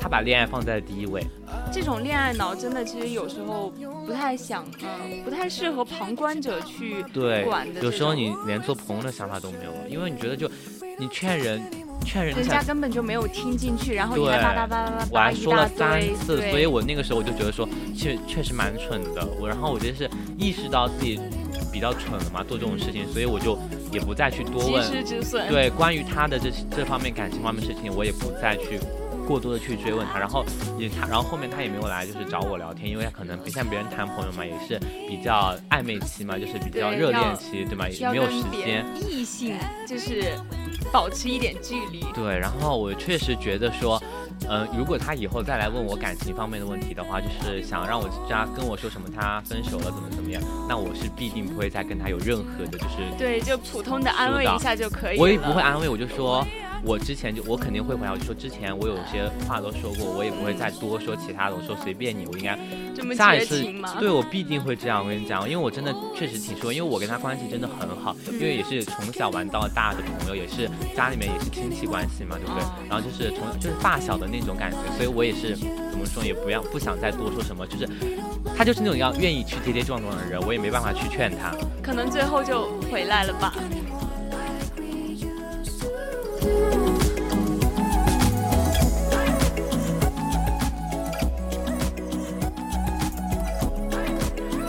[0.00, 1.22] 他把恋爱放在了第一位。
[1.72, 3.70] 这种恋爱脑真的其实有时候
[4.06, 7.02] 不太想，嗯，不太适合旁观者去
[7.44, 7.80] 管的。
[7.82, 10.50] 有时候你连做朋友的想法都没有，因为你觉得就。
[11.00, 11.62] 你劝人，
[12.04, 19.26] 劝人，人家根本就没有听进去，然后你还叭叭叭叭叭，我还说了三次，所以我那个时候我就觉得说，确确实蛮蠢的。
[19.40, 21.18] 我然后我就是意识到自己
[21.72, 23.58] 比较蠢了嘛，做这种事情，所以我就
[23.90, 24.86] 也不再去多问。
[25.48, 28.78] 对，关于他的这这方面感情方面事情，我也不再去。
[29.26, 30.44] 过多的去追问他，然后
[30.76, 37.88] 也他，然后后面他也没有来，就是找我聊天，因为他可能不像别人谈朋友嘛，也是比较暧昧期嘛，就是比较热恋期，对吗？
[37.88, 38.84] 也没有时间。
[39.08, 39.54] 异性
[39.86, 40.36] 就是
[40.92, 42.04] 保持一点距离。
[42.14, 44.02] 对，然后我确实觉得说，
[44.48, 55.22] 嗯，如果他以后再来问我感情方面的问题的话，就是想让我加跟我说什么他分手了怎么怎么样，那我是必定不会再跟他有任何的，就是对，就普通的安慰一下就可以了。
[55.22, 56.46] 我也不会安慰，我就说。
[56.82, 61.54] 我之前就我肯定会回答，我就说之前我有些话都说过，我也不会再多说其他的。
[61.54, 62.58] 我说随便你，我应该
[63.14, 63.64] 下一次
[63.98, 65.02] 对我必定会这样。
[65.02, 72.62] 我跟你讲，因为我真的确实挺说，因为我跟他关系真的很好，因为也是从小玩到大的朋友，也是家里面也是亲戚关系嘛，对不对？
[72.88, 77.88] 然后就是从就是发小的那种感觉，所以我也是怎么说也不要不想再多说什么，就是
[78.56, 83.52] 他就是那种要愿意去跌跌撞撞的人，我也没办法去劝他，可能最后就回来了吧。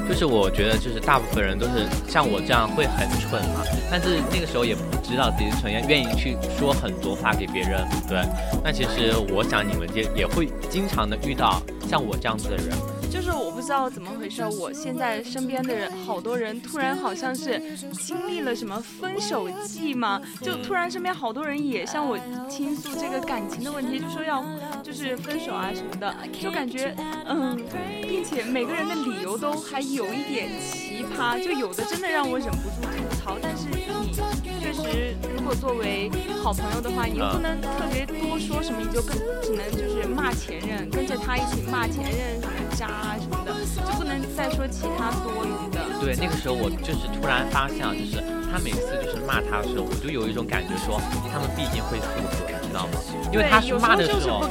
[0.07, 7.87] 就是我觉得，就是大部分人都是像我这样会很蠢嘛，但是那个时候也不知道自己蠢，愿意去说很多话给别人。
[8.07, 8.21] 对，
[8.63, 13.00] 那其实我想你们也也会经常的遇到像我这样子的人。
[13.11, 22.17] 就是我不知道怎么回事，我现在身边的人，好多人突然好像是经历了什么分手季嘛，就突然身边好多人也向我
[22.49, 24.43] 倾诉这个感情的问题，就说要
[24.81, 26.95] 就是分手啊什么的，就感觉
[27.27, 27.61] 嗯，
[28.01, 34.13] 并且每个人的理由都还有一点奇葩，就有的真的让我忍不住吐槽，但是你
[34.61, 36.09] 确实如果作为
[36.41, 42.41] 好朋友的话，你又不能特别多说什么，你就跟只能就是骂前任，跟着他一起骂前任
[42.77, 42.87] 渣。
[42.87, 45.79] 啊什么的，就不能再说其他多余的。
[45.99, 50.99] 对，那个时候我就是突然发现，就是他每次就是骂他的时候，我就有一种感觉，说
[51.31, 52.97] 他们毕竟会复合，你知道吗？
[53.31, 54.43] 因为他是骂的时候，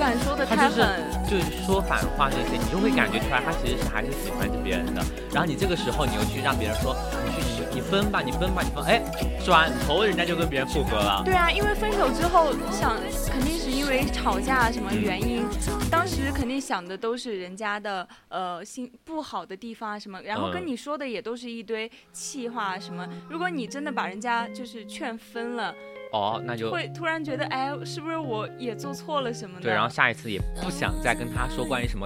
[0.46, 0.86] 他就是
[1.28, 5.02] 就是说反话那些，你就会感觉出来，他其实是还是喜欢着别人的。
[5.32, 7.56] 然后你这个时候，你又去让别人说，你去你
[7.90, 9.02] 分吧，你分吧，你分，哎，
[9.44, 11.22] 转头人家就跟别人复合了。
[11.24, 12.96] 对啊，因为分手之后想，
[13.28, 15.44] 肯定是因为吵架什么原因，
[15.90, 23.06] 当时肯定想的都是人家的呃心不好的地方啊什么，然后跟你说的也都是一堆气话什么。
[23.28, 25.74] 如果你真的把人家就是劝分了。
[26.12, 29.60] 哦，那就会突然觉得，哎，是不是我也做错了什么？
[29.60, 32.04] 对，然后下一次也不想再跟他说关于什么，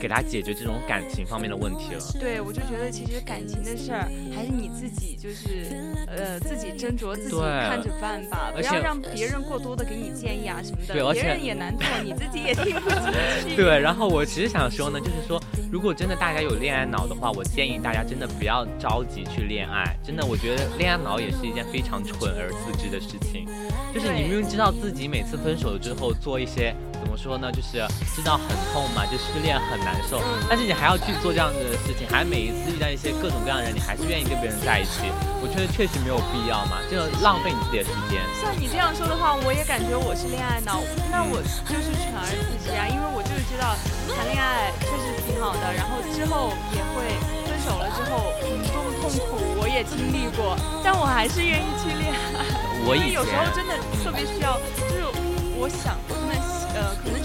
[0.00, 2.00] 给他解决这种感情方面的问题了。
[2.18, 5.66] 对，我就觉得其实感情的事儿还是你自己就是，
[6.06, 10.94] 呃，自己斟酌，自己看着办吧，不要让别人过多的给你建议啊什么的。
[10.94, 13.56] 对，而且别人也难做，你自己也听不进去。
[13.56, 19.96] 对，然后我其实想说呢，就是说，如果真的大家有恋爱脑的话，我建议大家真的不要着急去恋爱。
[20.04, 23.46] 真的，我觉得恋爱脑也是一件非常蠢而自知的事情。
[23.92, 27.50] 就是你明明知道自己每次分手了之后做一些怎么说呢？
[27.50, 27.78] 就是
[28.14, 30.20] 知道很痛嘛，就失恋很难受。
[30.48, 35.08] 但是你还要去做这样子的事情，还每一次遇到一些各种各样的人，你还是愿意跟别人在一起，
[35.40, 38.20] 我觉得确实没有必要嘛，就浪费你自己的时间。
[38.40, 43.76] 像你这样说的话，我也感觉我是恋爱脑，那我就是全儿自知啊，因为我就是知道
[44.14, 52.44] 谈恋爱确实挺好的，然后之后也会分手了之后，嗯，多么痛苦我也经历过，但我还是愿意去恋爱。
[52.86, 55.02] 我以前有时候真的特别需要，就是
[55.58, 56.34] 我想，真的
[56.78, 57.17] 呃，可能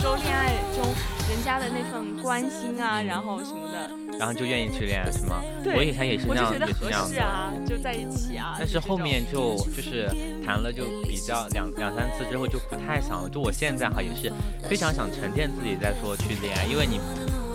[0.00, 0.82] 受恋爱中
[1.28, 3.90] 人家的那份关心啊，然后什么的。
[4.18, 5.42] 然后就愿意去恋爱是吗？
[5.62, 8.56] 对，我以前也是那样，也是那样啊，就在一起啊。
[8.58, 10.10] 但是后面就就就是
[10.44, 14.32] 谈了就比较两两三次之后就不太想了，就我现在哈也是
[14.68, 16.98] 非常想沉淀自己再说去恋爱，因为你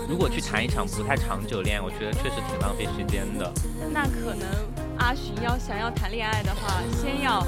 [0.08, 3.52] 如果去谈一场不太长久恋爱，我觉得确实挺浪费时间的。
[3.92, 4.48] 那可能
[4.98, 7.46] 阿寻要想要谈恋爱的话，先要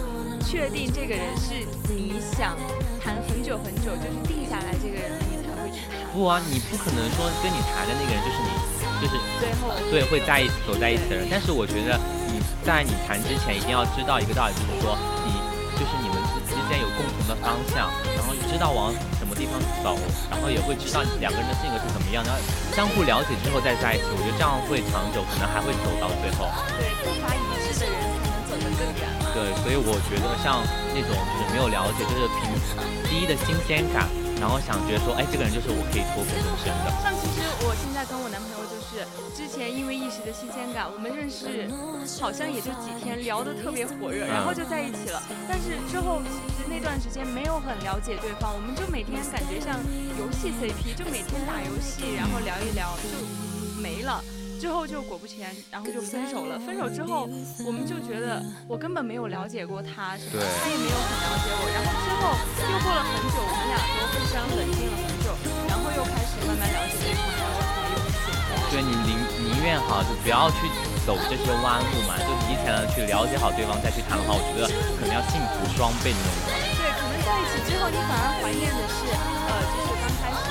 [0.47, 2.55] 确定这个人是你想
[3.03, 6.07] 谈很久很久，就是定下来这个人，你才会去谈。
[6.15, 8.49] 不啊，你不可能说跟你谈的那个人就是你，
[9.03, 11.27] 就是最后对会在一起走在一起的人。
[11.29, 11.99] 但是我觉得
[12.31, 14.95] 你在你谈之前一定要知道一个道理，就是说
[15.27, 15.36] 你
[15.75, 19.99] 就是你们之之间有共同的方向，然后知道往什么地方走，
[20.31, 22.39] 然后也会知道两个人的性格是怎么样，然后
[22.71, 26.47] 相互了解之后再在一起，我觉得这样会长久，可能还会走到最后。
[26.79, 27.99] 对步伐一致的人
[29.34, 32.50] 对，所以我觉得像那种就是没有了解，就是凭
[33.06, 34.10] 第一的新鲜感，
[34.41, 36.89] 然后想觉得说，哎，这个人就是我可以托付终身的。
[37.06, 39.06] 像其实我现在跟我男朋友就是
[39.38, 41.70] 之前因为一时的新鲜感，我们认识
[42.20, 45.22] 好像也就几天，聊得特别火热，然后就在一起了。
[45.48, 49.78] 但是之后其实那段时间没有很了解对方，我们就每天感觉像
[50.17, 54.17] 游戏 CP，就每天打游戏，然后聊一聊就没了。
[54.60, 56.58] 之后就果不其然，然后就分手了。
[56.60, 57.30] 分手之后，
[57.65, 61.62] 我们就觉得我根本没有了解过他，对他也没有很了解我。
[61.70, 62.22] 然后之后
[62.65, 65.30] 又过了很久，我们俩都互相冷静了很久，
[65.70, 68.58] 然后又开始慢慢了解对方，然后才有现在。
[68.74, 69.13] 对你宁
[69.46, 70.67] 宁愿哈，就不要去
[71.06, 74.67] 走这些弯路嘛，就提前的去了解好对方再去谈的话，我觉得
[74.98, 76.34] 可能要幸福双倍那种。
[76.76, 80.50] 对，可能在一起之后，你反而怀念的是，呃，就是刚开始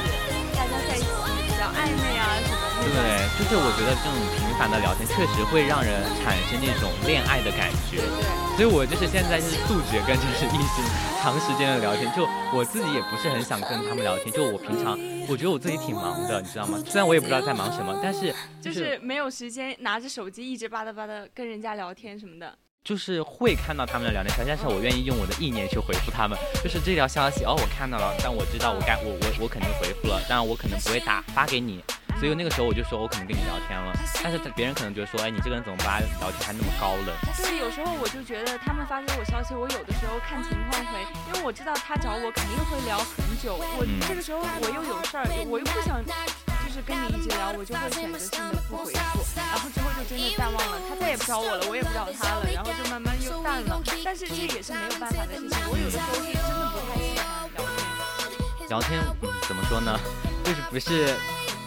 [0.55, 1.11] 大家在一起
[1.42, 2.56] 比较暧昧啊什么。
[2.87, 7.99] 对，就是我觉得这种频繁的聊天确实会让人产生那种恋爱的感觉。
[7.99, 10.85] 对所以我就是现在就是杜绝跟就是异性
[11.20, 14.33] 长时间的聊天，就我自己也不是很想跟他们聊天。
[14.33, 16.81] 就我平常我觉得我自己挺忙的，你知道吗？
[16.87, 22.57] 虽然我也不知道在忙什么，但是就是没有时间拿着手机一直吧嗒吧嗒跟人家聊天什么的。
[22.83, 26.38] 就是会看到他们的聊天消息，但是我愿意用我的意念去回复他们。
[26.62, 31.83] 就是这条消息哦，我看到了，但我知道我该我我我肯定回复了，但我可能不会打发给你。
[32.18, 37.12] 所以那个时候我就说我可能跟你聊天了，但是别人可能觉得说，哎，你这个人怎么把聊天还那么高冷？
[37.37, 53.81] 对，有时候我就觉得他们发给我消息，我有的时候看情况回，因为我知道他找我肯定会聊很久，我嗯这个时候我又有事儿，我又不想就是跟你一直聊，我就会选择性的不回复，然后之后就真的淡忘了，他再也不找我了，我也不找他了，然后就慢慢又淡了。
[54.05, 58.68] 但是这也是没有办法的事情，我有的时候是真的不太喜欢聊天。
[58.68, 59.98] 聊天、嗯怎么说呢？
[60.42, 61.14] 就是不是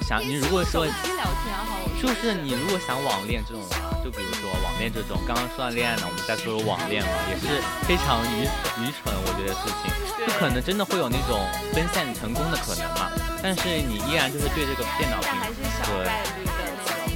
[0.09, 0.87] 想你如果说
[2.01, 8.49] 就是你如果想网恋这种啊，就比如说网恋这种，刚刚说到恋爱呢，我们再说说网恋嘛，也是非常愚
[8.81, 9.85] 愚蠢，我觉得事情，
[10.17, 11.45] 对不可能真的会有那种
[11.77, 13.05] 分线成功的可能嘛。
[13.37, 16.09] 但是你依然就是对这个电脑屏但还是小对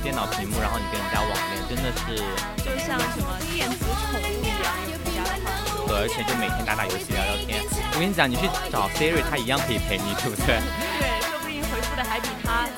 [0.05, 2.21] 电脑屏幕，然后你跟人家网恋，真的是
[2.61, 5.81] 就像什么电子宠物一样，有人家的话说。
[5.89, 7.57] 对，而且就每天打打游戏、聊聊天。
[7.73, 10.61] 我跟你讲，你去找 Siri，它一样可以陪你，对不对？
[11.01, 12.69] 对，说不定回复的还比他。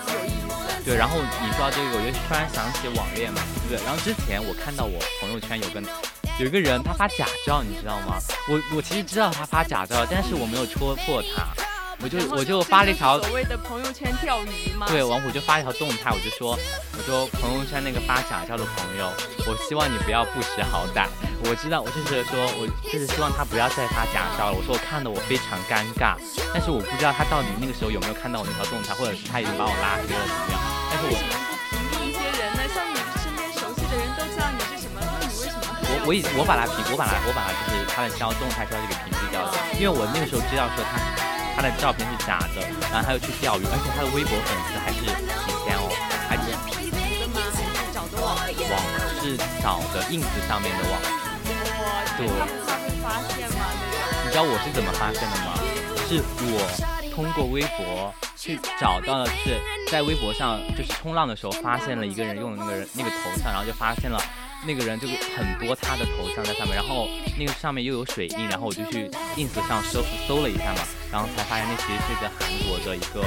[0.86, 3.84] 对，然后你说到这个，我就突然想起网恋嘛，对不对？
[3.84, 5.82] 然后之前我看到我朋友圈有个
[6.40, 8.18] 有一个人他发假照，你知道吗？
[8.48, 11.48] 我我其实知道他发假照，但是我没有戳破他，
[12.04, 14.86] 我就我就发了一条所谓的朋友圈钓鱼嘛。
[14.88, 16.56] 对，王虎就发了一条动态，我就说，
[16.96, 19.10] 我说朋友圈那个发假照的朋友，
[19.48, 21.08] 我希望你不要不识好歹。
[21.50, 24.54] 我知道，我就是说我就是希望他不要再发假照了。
[24.54, 26.14] 我说我看的我非常尴尬，
[26.54, 30.65] 但是我不知道他到底那个时候有没有看到我那条动态，或者是他已经把我拉黑了怎么样。
[30.96, 32.64] 但是我为什么不屏蔽一些人呢？
[32.72, 40.96] 像你身边熟悉的人都知道你是什么，那你为什么我我已我把他屏，我把他我把他就是他的消动态消息给屏蔽掉了，因为我那个时候知道说他
[41.52, 45.92] 他的照片是假的，然后他又去钓鱼，而且他的微博粉丝还是几千哦，
[46.32, 47.44] 还几 P 图的吗？
[47.44, 48.40] 还是找的网？
[48.40, 48.80] 网
[49.20, 52.24] 是找的 ins 上面的网哇，对
[53.04, 53.68] 发现吗？
[54.24, 55.60] 你知道我是怎么发现的吗？
[56.08, 56.64] 是我
[57.12, 64.22] 通过微博去找到了，就是在微博上就是冲浪的时候发现了一个人用的那个人那个头像，然后就发现了
[64.68, 73.26] 那个人就很多他的头像在上面，然后那个上面又有水印，然后我就去 ins 上搜搜了一下嘛，然后才发现那其实是个韩国的一个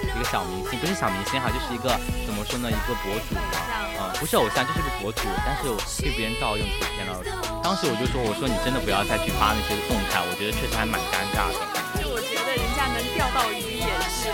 [0.00, 3.60] 一个小明星，不是小明星哈，就是一个怎么说呢，一个博主嘛，
[4.00, 5.68] 嗯，不是偶像，就是个博主，但是
[6.00, 7.20] 被别人盗用图片了。
[7.62, 11.60] 当时我就说，我说你真的不要再去发那些动态，我觉得确实还蛮尴尬的。
[12.00, 14.28] 就我觉得人家能钓到鱼也是，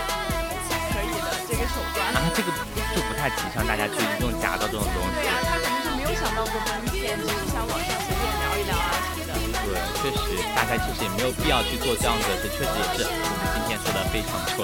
[1.51, 1.99] 这个手段。
[2.15, 2.47] 啊，这个
[2.95, 5.19] 就不太提倡大家去这种假的这种东西。
[5.19, 9.35] 对啊，他可能就没有想到过风险，只是想网上随便聊一聊啊什么的。
[9.67, 14.63] 对，确实，大家其实也没有必要去做这样的事，确实也是我们今天说的非常蠢。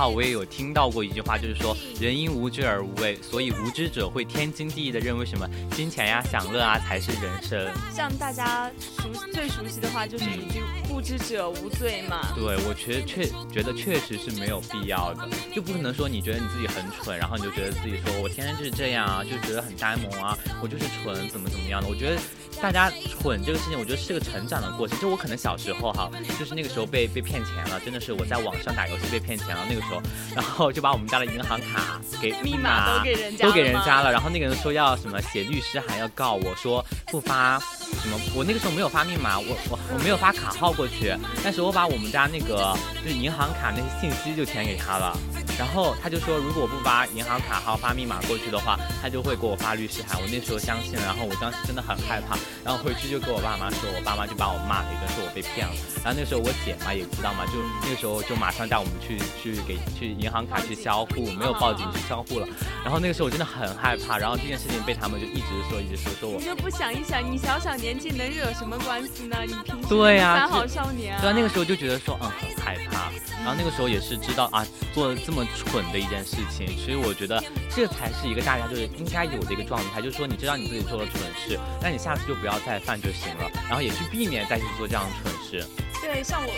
[0.00, 7.70] 话，我也有听到过一句话，就是说人因无知而无畏，所以无知者会天经地义的认为什么金钱呀、享乐啊才是人生。
[7.94, 10.62] 像大家熟最熟悉的话就是一句
[11.00, 12.20] “不知者无罪”嘛。
[12.34, 21.88] 对，我确确觉得确实是没有必要的，就不可能说你觉得你自己很蠢，然后你就觉得自己说我天生就是这样啊，就觉得很呆萌啊，我就是蠢，怎么怎么样的。
[21.88, 22.20] 我觉得
[22.60, 24.98] 大家蠢这个事情，我觉得是个成长的过程。
[25.00, 30.02] 就我可能小时候哈，就是那个时候被被骗钱了，真的是我在网上打游戏被骗钱了，那个时候，
[30.36, 45.16] 然后就把我们家的银行卡给密码都给人家都给了吗人家了，然后那个人说要什么写律师函要告我说不发什么，我那个时候没有发密码，我我我没有发卡号过去，但是我把我们家那个就是银行卡那些信息就填给他了，
[45.58, 55.74] 然后他就说如果我不发银行卡号发密码过去的话，他就会给我发律师函，我那时候相信了，然后我当时真的很害怕，然后回去就跟我爸妈说，我爸妈就把我骂了一顿，说我被骗了，
[56.04, 62.46] 然后那时候我姐嘛也知道嘛，就那个时候就马上带我们去去给去银行卡去销户，没有报警去销户了，
[62.84, 69.36] 然后那个时候我真的很害怕，然后这件事情被他们就一直说一直说说我你就不想一想，你小小年纪能有什么关系呢？
[69.46, 71.20] 你平时对呀三好就少年、啊。
[71.20, 73.10] 对啊，那个时候就觉得说，嗯，很害怕。
[73.40, 85.66] 然后那个时候也是知道啊，做了这么蠢的一件事情，所以我觉得这才是一个大家就是应该有的一个状态，就是说你知道你自己做了蠢事，那你下次就不要再犯就行了，然后也去避免再去做这样的蠢事。
[86.02, 86.52] 对，像我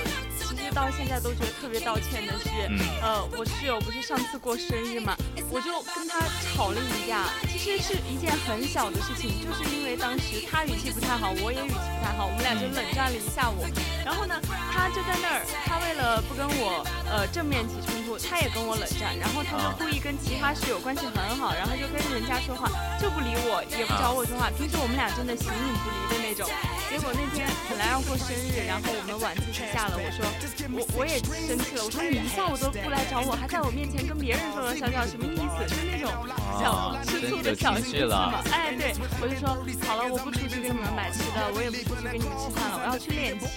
[0.55, 5.17] 其实到现在都觉得特别道歉的是，嗯呃，我室友不是上次过生日嘛，
[5.51, 6.21] 我就跟他
[6.55, 13.65] 吵了一架，其实是一件很小的事情，就是因为当时他语气不太好，我也语气不太好，我们俩就冷战了一下午。
[14.05, 14.35] 然后呢，
[14.73, 22.69] 他就在那儿，他为了不跟我呃正面起冲突，他也跟我冷战，然后他就啊故意跟其他室友关系很好，然后就跟人家说话，
[23.01, 24.51] 就不理我，也不找我说话。
[24.51, 26.51] 平时我们俩真的形影不离的那种。
[26.91, 30.27] 结果那天本来要过生日，然后我们晚自习下了，我说
[30.73, 35.67] 我我也生气了，我说你一下午都不来找我，还在我面前跟别人说了笑笑什么意思？
[35.69, 36.11] 就那种
[36.59, 38.43] 小吃醋的小心思嘛。
[38.51, 39.49] 哎，对，我就说
[39.87, 43.49] 好了，我不出去给你们买吃的，我也不出去跟你们吃饭了，我要去练琴。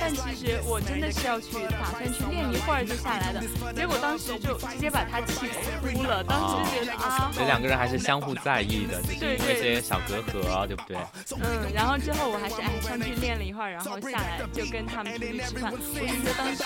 [0.00, 3.42] 但其实我真的是要去，打算去练一会儿就下来的。
[3.74, 5.48] 结果当时就直接把他气
[5.82, 10.96] 哭了，当时就觉得啊，这两个人还是相互在意的，只是因为这些小隔阂，对不对？
[11.42, 15.72] 嗯，然后之后我还是哎上去练了一会儿，然后下来就跟他们出去吃饭。
[16.18, 16.62] 我就觉得当时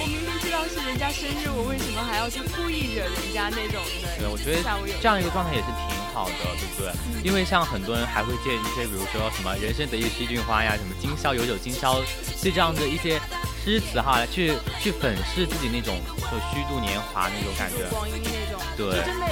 [0.00, 4.18] 我明明知道是人家生日，我为什么还要去故意惹人家那种的？
[4.18, 4.58] 对，我觉得
[5.00, 6.90] 这样一个状态也是挺好的，对不对？
[7.22, 12.02] 因为像很多人还会借一些，比如说什么“人生得意须尽欢”呀，什么“今宵有酒今宵
[12.36, 13.20] 醉”这样的一些
[13.62, 17.86] 诗词哈，来去去粉饰自己那种就虚度年华那种感觉。
[17.90, 19.26] 光阴那种，对就真的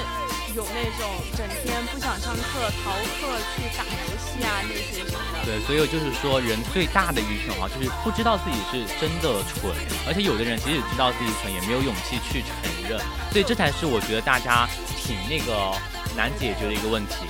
[0.57, 5.45] 有那种整天不想上课、逃课去打游戏啊那些什么的。
[5.45, 9.69] 对，所以就是说，人最大的愚蠢啊，就是不知道自己是真的蠢，
[10.09, 12.57] 而且有的人即使知道自己蠢，也没有勇气去承
[12.89, 12.99] 认，
[13.31, 15.77] 所以这才是我觉得大家挺那个
[16.17, 17.29] 难解决的一个问题。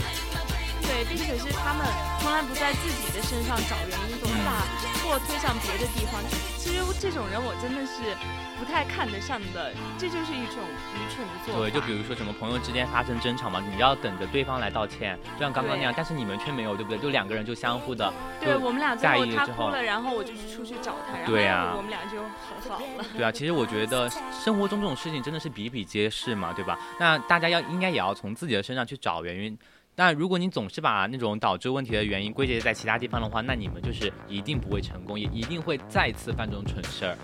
[0.87, 1.83] 对，并且是他们
[2.23, 4.63] 从来不在自己的身上找原因，总是把
[5.03, 6.23] 错推向别的地方。
[6.63, 8.15] 其实这种人我真的是
[8.59, 11.61] 不太看得上的，这就是一种愚蠢的做法。
[11.61, 16.99] 对，就比如说什么朋友之间发生争吵嘛，你要等着对方来道歉，就像刚刚那样，但是你们却没有，对不对？
[16.99, 23.05] 就两个人就相互的，对我们俩最在后意之后他哭了，然后我就去出去找他，然后我们俩就和好了。
[23.17, 26.79] 对啊，其实我觉得生活中这种事情真的是比比皆是嘛，对吧？
[26.99, 29.57] 那大家要应该也要从自己的身上去找原因，
[29.99, 37.17] 但如果你总是把那种导致问题的原因归结在其他地方的话，那你们就是一定不会成功，也一定会再次犯这种蠢事儿。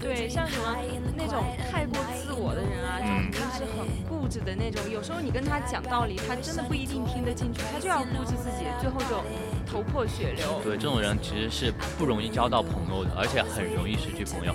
[0.00, 0.74] 对，像什么
[1.14, 4.90] 那种太过自我的人啊，就嗯肯定是很固执的那种。
[4.90, 9.22] 有时候你跟他讲道理，他真的不一定听得进去，他就要固执自己，最后就
[9.70, 10.62] 头破血流。
[10.64, 14.54] 对，这种人其实是不容易交到朋友的，而且很容易失去朋友。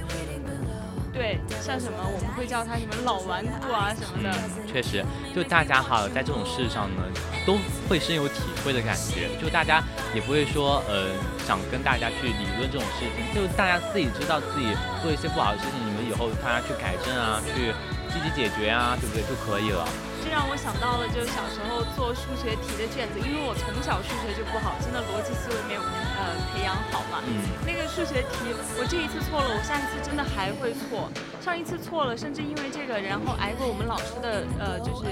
[1.19, 4.31] 对，像什么我们会叫他什么老顽固啊什么的。
[4.65, 5.03] 确实，
[5.35, 7.03] 就大家哈，在这种事上呢，
[7.45, 7.57] 都
[7.89, 9.27] 会深有体会的感觉。
[9.35, 9.83] 就大家
[10.15, 11.11] 也不会说，呃，
[11.45, 14.71] 想跟大家去理论这种事情，就大家自己知道自己
[15.03, 17.75] 做一些不好的事情，你们以后大家去改正啊，去
[18.13, 19.85] 积极解决啊，对不对就可以了。
[20.23, 27.23] 这让我想到了，就是小时候做数学题的卷子，因为我从小数学就不好，真的逻辑思维没有呃培养好嘛。
[27.25, 31.09] 嗯，那个数学题，我这一次错了，我下一次真的还会错。
[31.39, 35.07] 上一次错了，甚至因为这个，然后挨过我们老师的呃，就是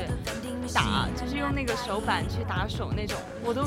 [0.73, 3.63] 打，就是用那个手板去打手那种，我都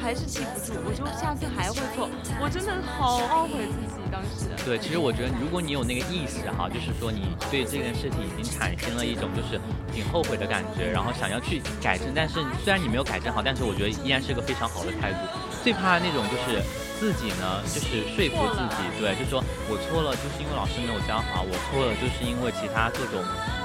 [0.00, 2.08] 还是记不住，我就下次还会错。
[2.40, 4.52] 我真的好懊悔自己当时。
[4.62, 9.58] 对，其实我觉得，如果你有那个意识哈，就是说你对这件事情已经产生了一种就是
[9.90, 15.18] 挺后悔的感觉，然后想要去改正，但是虽然你没有改正好，但是我觉得依然是个非常好的态度。
[15.64, 16.60] 最怕那种就是
[17.00, 23.18] 自己呢，就是说服自己，对，就说我错了，就是因为老师没有教好，我错了，就是因为其他各种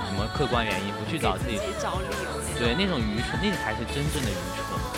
[0.07, 2.29] 什么客观原因，不去找自己找理由。
[2.57, 4.96] 对，那种愚蠢，那个才是真正的愚蠢。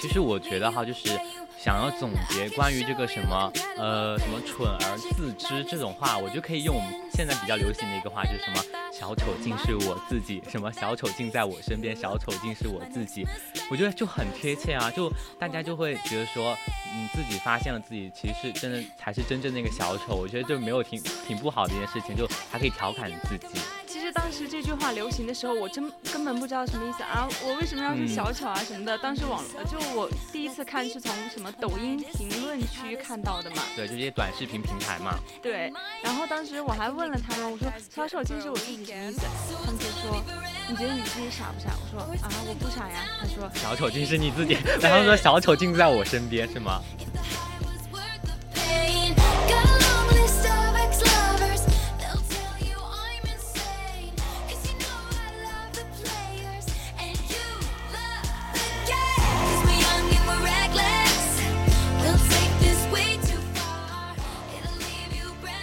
[0.00, 1.08] 其实我觉得哈，就是
[1.58, 13.26] 想要总结关于这个什么呃什么蠢而自知这种话，我就可以用我们现在比较流行的一个话，就是什么小丑竟是我自己，什么小丑竟在我身边，小丑竟是我自己，
[13.70, 16.56] 我觉得就很贴切啊，就大家就会觉得说，
[16.94, 20.98] 嗯，自己发现了自己其实真的才是真正那个小丑，我觉得就没有挺
[21.28, 23.60] 挺不好的一件事情，就还可以调侃自己。
[24.30, 27.26] 当时这句话流行的时候，我真根本不知道什么意思啊！
[27.42, 28.96] 我为什么要是小丑啊什么的？
[28.98, 33.64] 当时网就我第一次看是从什么抖音评论区看到的嘛。
[33.74, 35.18] 对，就这些短视频平台嘛。
[35.42, 39.20] 对，然后当时我还问了他们，我说小丑竟是我自己什么意思？
[39.66, 40.22] 他们就说
[40.68, 41.74] 你觉得你自己傻不傻？
[41.82, 43.04] 我说啊我不傻呀。
[43.20, 46.80] 他说小丑竟是你自己， 然后说小丑竟在我身边，是吗？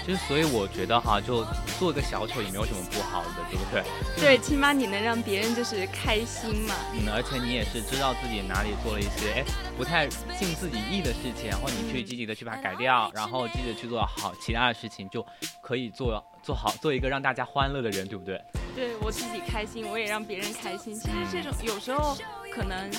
[0.07, 1.45] 就是所以我觉得哈，就
[1.77, 3.83] 做个小丑也没有什么不好的，对不对？
[4.15, 6.73] 对，起码你能让别人就是开心嘛。
[6.93, 9.43] 嗯，而且你也是知道自己哪里做了一些哎
[9.77, 10.07] 不太
[10.39, 15.25] 尽自己意的事情，然后你去积极的去把它改掉，然后积极的去做好其他的事情，就
[15.61, 18.41] 可以做做好做一个让大家欢乐的人，对不对？
[18.73, 20.95] 对我自己开心，我也让别人开心。
[20.95, 22.15] 其实这种有时候
[22.53, 22.89] 可能，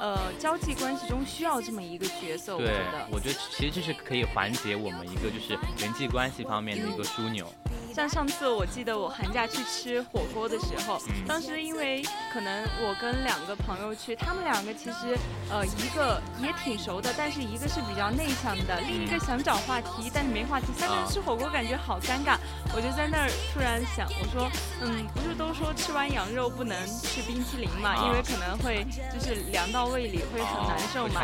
[0.00, 3.08] 呃，交际关系中需要这么一个角色，我对觉得，。
[3.10, 7.52] 我觉得其实这是可以缓解我们一个就是人际关系方面的一个枢纽。
[7.98, 12.00] 像上次我记得我寒假去吃火锅的时候，当时因为
[12.32, 15.18] 可能我跟两个朋友去，他们两个其实
[15.50, 20.66] 呃一个也挺熟的，但是一个是比较内向的，另一个想找话题，但是没话题。
[20.78, 22.38] 三个人吃火锅感觉好尴尬，
[22.72, 24.48] 我就在那儿突然想，我说，
[24.80, 31.22] 嗯，不是都说吃完羊肉不能吃冰淇淋嘛，因为可能会就是凉到胃里会很难受嘛。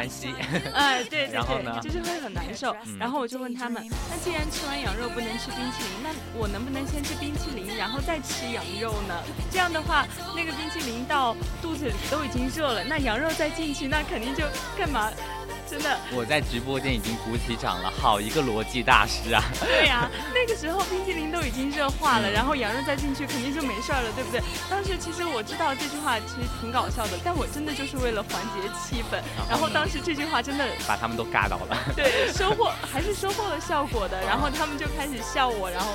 [0.74, 2.74] 哎，对 对对，就是会很难受。
[2.98, 9.14] 然后我就问他们，那既然吃完羊肉不能吃冰淇淋，那我能不能先吃冰淇淋，然后再吃羊肉呢？
[9.50, 14.44] 这样的话，那个冰淇淋到肚子里都已经热了，那羊肉再进去，那肯定就
[14.78, 15.10] 干嘛？
[15.66, 19.42] 真的，我在直播间已经鼓起掌了，好一个逻辑大师啊！
[19.60, 24.42] 对呀，那个时候冰淇淋都已经热化了，然后羊肉再进去，肯定就没事儿了，对不对？
[24.68, 31.76] 当时其实我知道这句话其实挺搞笑的，但我真的就是为了缓解气氛，然后当时这句话真的把他们都尬到了。
[31.96, 35.94] 对，收获还是收获了效果的，然后他们就开始笑我，然后。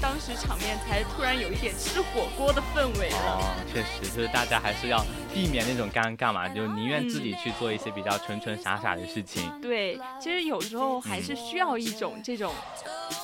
[0.00, 3.16] 当时场面才突然有一点吃火锅的氛围了。
[3.16, 9.50] 哦，确实，就是大家还是要避免那种尴尬嘛，就宁愿自己去做一些比较纯纯傻傻的事情。
[9.60, 12.52] 对，其实有时候还是需要一种这种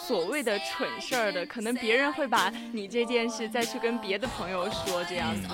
[0.06, 5.48] 所谓的蠢事儿的，可能别人会把你这件事再去跟别的朋友说这样子。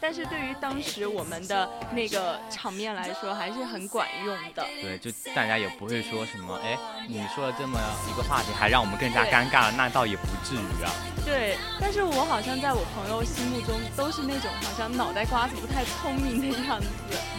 [0.00, 4.64] 但是对于当时我们的那个场面来说，还是很管用的。
[4.82, 6.76] 对，就大家也不会说什么，哎，
[7.08, 10.90] 你说了这么一个话题，还让我们更加尴尬了，那倒也不至于啊。
[11.24, 16.86] 对，但是我好像在我朋友心目中都是那种好像脑袋瓜子不太聪明的样子。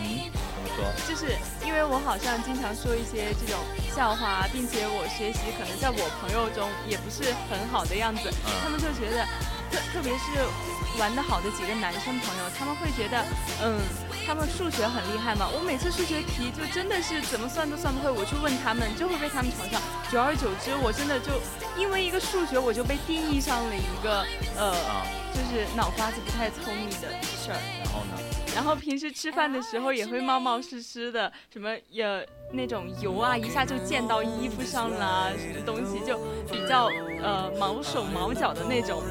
[0.01, 0.83] 嗯，怎么说？
[1.07, 3.55] 就是因为我好像经常说一些这种
[3.95, 8.29] 笑话，并且我学习可能在我朋友中也不是很好的样子，
[8.61, 9.23] 他们就觉得，
[9.71, 10.45] 特特别是。
[10.97, 13.23] 玩的好的几个男生朋友，他们会觉得，
[13.61, 13.77] 嗯，
[14.25, 15.47] 他们数学很厉害嘛。
[15.47, 19.77] 我每次数学题就真的是怎么算都算不会，我去问他们就会被他们嘲笑。
[20.11, 21.29] 久而久之，我真的就
[21.79, 24.25] 因为一个数学，我就被定义上了一个
[24.57, 24.73] 呃，
[25.37, 27.61] 就是脑瓜子不太聪明的事儿。
[27.83, 28.17] 然后呢？
[28.55, 36.17] 然后平时吃饭的时候也会冒冒失失的，什么也那种油啊，一下就溅到衣服上啦，什么东西就
[36.51, 36.89] 比较
[37.21, 39.03] 呃毛手毛脚的那种。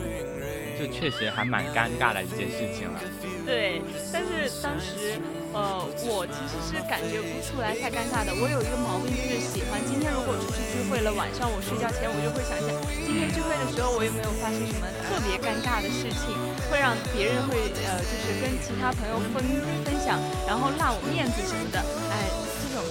[0.78, 3.00] 就确实还蛮尴尬的一件事情了。
[3.44, 3.80] 对，
[4.12, 5.16] 但是当时，
[5.54, 8.34] 呃，我其实是感觉不出来太尴尬的。
[8.34, 12.68] 我有一个毛病，就是喜欢今天如果出去聚会了，晚上我睡觉前我就会想想，
[13.06, 16.34] 今天聚会的时候我有没有发生什么特别尴尬的事情，
[16.66, 17.54] 会让别人会
[17.86, 19.38] 呃，就是跟其他朋友分
[19.86, 21.78] 分享，然后落我面子什么的，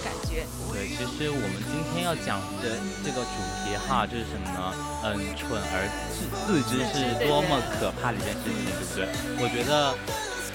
[0.04, 4.74] 感觉，对，其实我们今天要讲的这个主题哈，就是什么呢？
[5.04, 9.08] 嗯，蠢而自自知是多么可怕的一件事情，对不对？
[9.40, 9.94] 我觉得，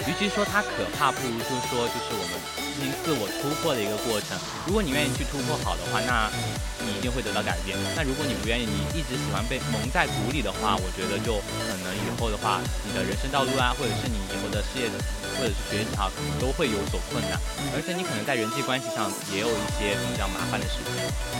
[0.08, 2.32] 与其说它可怕，不如就说就是我们
[2.80, 4.32] 行自我突破的一个过程。
[4.66, 6.32] 如果你愿意去突破好的话，那
[6.80, 7.76] 你一定会得到改变。
[7.94, 14.96] 那如果你不愿意，你一直喜欢被蒙在鼓里的话，我觉得就可能以后的话，你的人生道路啊，或者是你以后的事业的。
[15.38, 17.38] 或者是学习啊，可能都会有所困难，
[17.72, 20.90] 而且你可能在人际关系上也有一些比较麻烦的事情。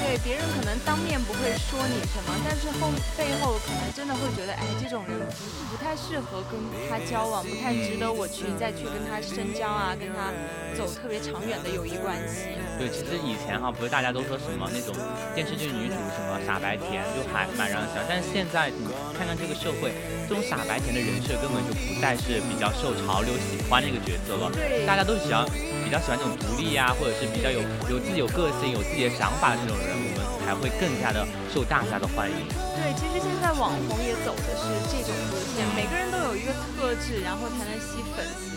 [0.01, 2.89] 对，别人可能当面不会说你什么，但是后
[3.19, 6.57] 背后可能真的会觉得，哎，这种人不不太适合跟
[6.89, 10.33] 他交往，不太值得我去再去跟他深交啊，跟他
[10.79, 12.57] 走特别长远的友谊关系。
[12.81, 14.97] 对，其实以前哈，不是大家都说什么那种
[15.35, 19.93] 电视剧女主什么傻白甜，就还蛮让人喜欢，但是现在你看看这个社会，
[20.25, 23.91] 这种傻白甜的人设根本就不再是比较受潮流喜欢的。
[23.91, 25.45] 一个角色了，对，大家都喜欢
[25.83, 27.59] 比较喜欢这种独立呀，或者是比较有
[27.91, 32.39] 有自己有个性、有自己的想法的这种人，我们才会更加的受大家的欢迎。
[32.79, 38.50] 对，其实现在网红也走的是这种路线，每个人都有一个特质，然后才能吸粉丝。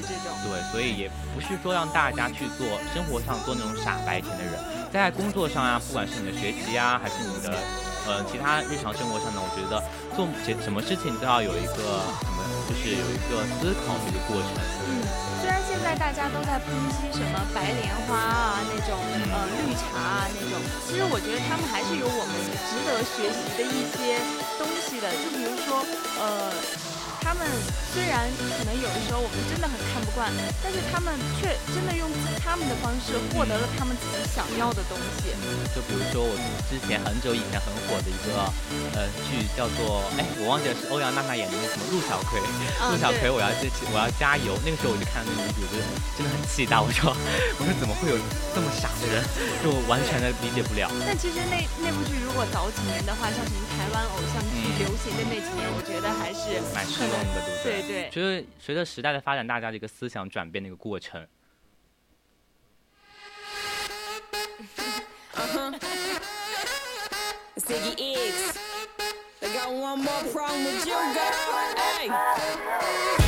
[0.44, 4.54] 对，所以也不是说让大家去做生活上做那种傻白甜的人，
[4.92, 7.56] 在工作上啊，不管是你的学习啊，还是你的
[8.06, 9.80] 呃其他日常生活上呢，我觉得
[10.16, 11.80] 做什什么事情都要有一个
[12.20, 14.52] 什么，就是有一个思考的一个过程。
[14.92, 15.02] 嗯。
[15.40, 19.00] 虽然现在大家都在抨击什么白莲花啊那种，
[19.32, 22.36] 呃绿茶啊那种，其实我觉得他们还是有我们
[22.68, 24.20] 值得学习的一些
[24.60, 25.84] 东西的，就比如说，
[26.20, 26.52] 呃。
[27.34, 27.50] 他们
[27.90, 30.30] 虽然可能有的时候我们真的很看不惯，
[30.62, 31.10] 但是他们
[31.42, 32.06] 却真的用
[32.38, 35.34] 他们的方式获得了他们自己想要的东西。
[35.74, 36.34] 就比如说我
[36.70, 38.46] 之前很久以前很火的一个
[38.94, 42.38] 呃剧，叫做哎我忘记了是欧阳娜娜演的那什么陆小葵，
[42.94, 44.54] 陆小葵我要这我要加油。
[44.62, 46.86] 那个时候我就看到那个女主，就真的很气大。
[46.86, 47.10] 我说
[47.58, 48.16] 我说怎么会有
[48.54, 49.26] 这么傻的人，
[49.66, 50.86] 就完全的理解不了。
[51.02, 57.02] 但其实那那部剧如果早几年的话，像什么台湾偶像剧流行的那几年，我觉得还是蛮适。
[57.64, 61.28] 对对，就是随着时代的发展，大家的一个思想转变的一个过程。
[69.64, 71.54] got one more problem with you, girl.
[71.78, 73.23] Hey.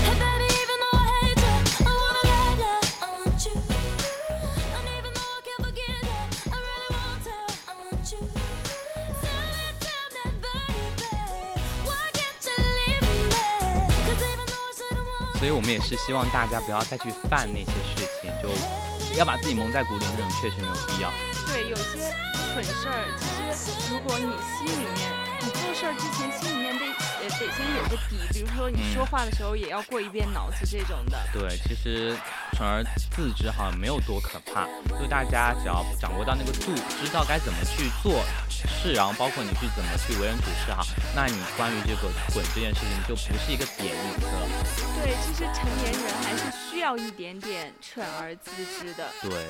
[15.46, 18.50] 所以我们也是希望大家不要再去犯那些事情，就
[19.16, 21.14] 要把自己蒙在鼓里，那种确实没有必要。
[21.46, 22.02] 对，有些
[22.50, 23.06] 蠢事儿，
[23.54, 25.06] 其实如果你心里面，
[25.46, 26.82] 你做事儿之前心里面得
[27.30, 28.05] 得先有个底，
[28.36, 31.18] 比如说你说话的时候也要过一遍脑子这种的。
[31.32, 32.14] 对，其实
[32.52, 32.84] 蠢而
[33.16, 34.68] 自知好像没有多可怕，
[35.00, 40.84] 就大家只要掌握到那个度，知道该怎么去做事，然后包括你去怎么去为人处事哈，
[41.16, 44.50] 那你关于这个蠢这件事情就不是一个贬义词了。
[45.02, 49.08] 对，其实成年人还是需要一点点蠢而自知的。
[49.22, 49.48] 对。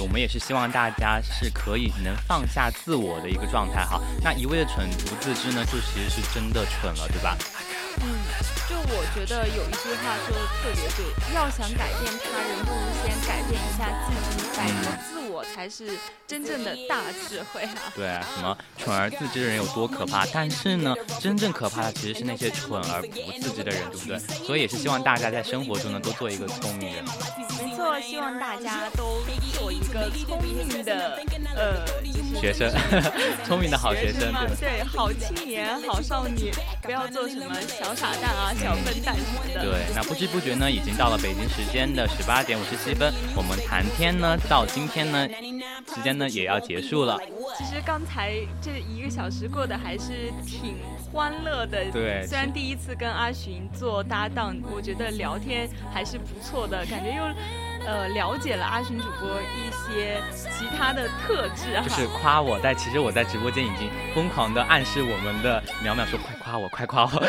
[0.00, 4.00] 我们也是希望大家是可以能放下自我的一个状态哈。
[4.22, 7.36] 那一味的蠢不自知呢，就其实是真的蠢了，对吧？
[8.02, 8.10] 嗯，
[8.68, 17.92] 就我觉得有一句话说的特别对，要想改变他人，不如先改变一下自己，摆脱自我才是真正的大智慧啊。
[17.94, 20.26] 对啊，什么蠢而自知的人有多可怕？
[20.26, 23.08] 但是呢，真正可怕的其实是那些蠢而不
[23.40, 24.18] 自知的人，对不对？
[24.44, 27.04] 所以也是希望大家在生活中呢，都做一个聪明人。
[27.74, 29.20] 没错，希望大家都
[29.52, 31.18] 做一个聪明的
[31.56, 32.70] 呃就是 学生，
[33.44, 34.46] 聪明的好学生，对吧？
[34.60, 36.52] 对，好青年、好少女，
[36.82, 39.64] 不要做什么小傻蛋啊、小笨蛋什么的。
[39.64, 45.28] 对，那不知不觉呢，已经到了北京时间的十八点五十七分，我们谈天呢，到今天呢，
[45.94, 47.18] 时间呢也要结束了。
[47.56, 50.76] 其实刚才这一个小时过得还是挺
[51.12, 51.84] 欢乐的。
[51.92, 57.22] 对虽然第一次跟阿寻做搭档，我觉得聊天还是不错的，感觉又
[57.86, 61.84] 呃了解了阿寻主播一些其他的特质哈。
[61.84, 67.10] 就是夸我，但其实我在直播间已经疯狂的暗示我们的苗苗说快夸我，快夸我。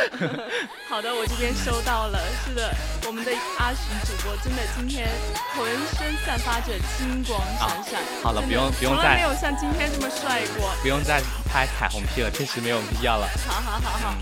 [0.89, 2.19] 好的，我这边收到了。
[2.45, 2.73] 是的，
[3.07, 5.07] 我们的阿寻主播真的今天
[5.55, 5.65] 浑
[5.97, 8.01] 身散发着金光闪闪。
[8.23, 10.71] 好了不用不用从来再没有像今天这么帅过。
[10.81, 13.27] 不用再拍彩虹屁了，确实没有必要了。
[13.47, 14.15] 好好好好。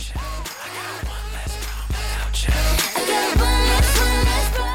[4.56, 4.73] I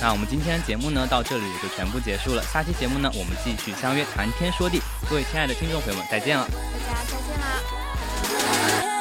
[0.00, 2.42] 那我们今天的节目呢，到这里也就全部结束了。
[2.42, 4.80] 下期节目呢，我们继续相约谈天说地。
[5.08, 6.46] 各位亲爱的听众朋友们，再见了！
[6.48, 7.40] 大家再见
[8.88, 8.93] 啦！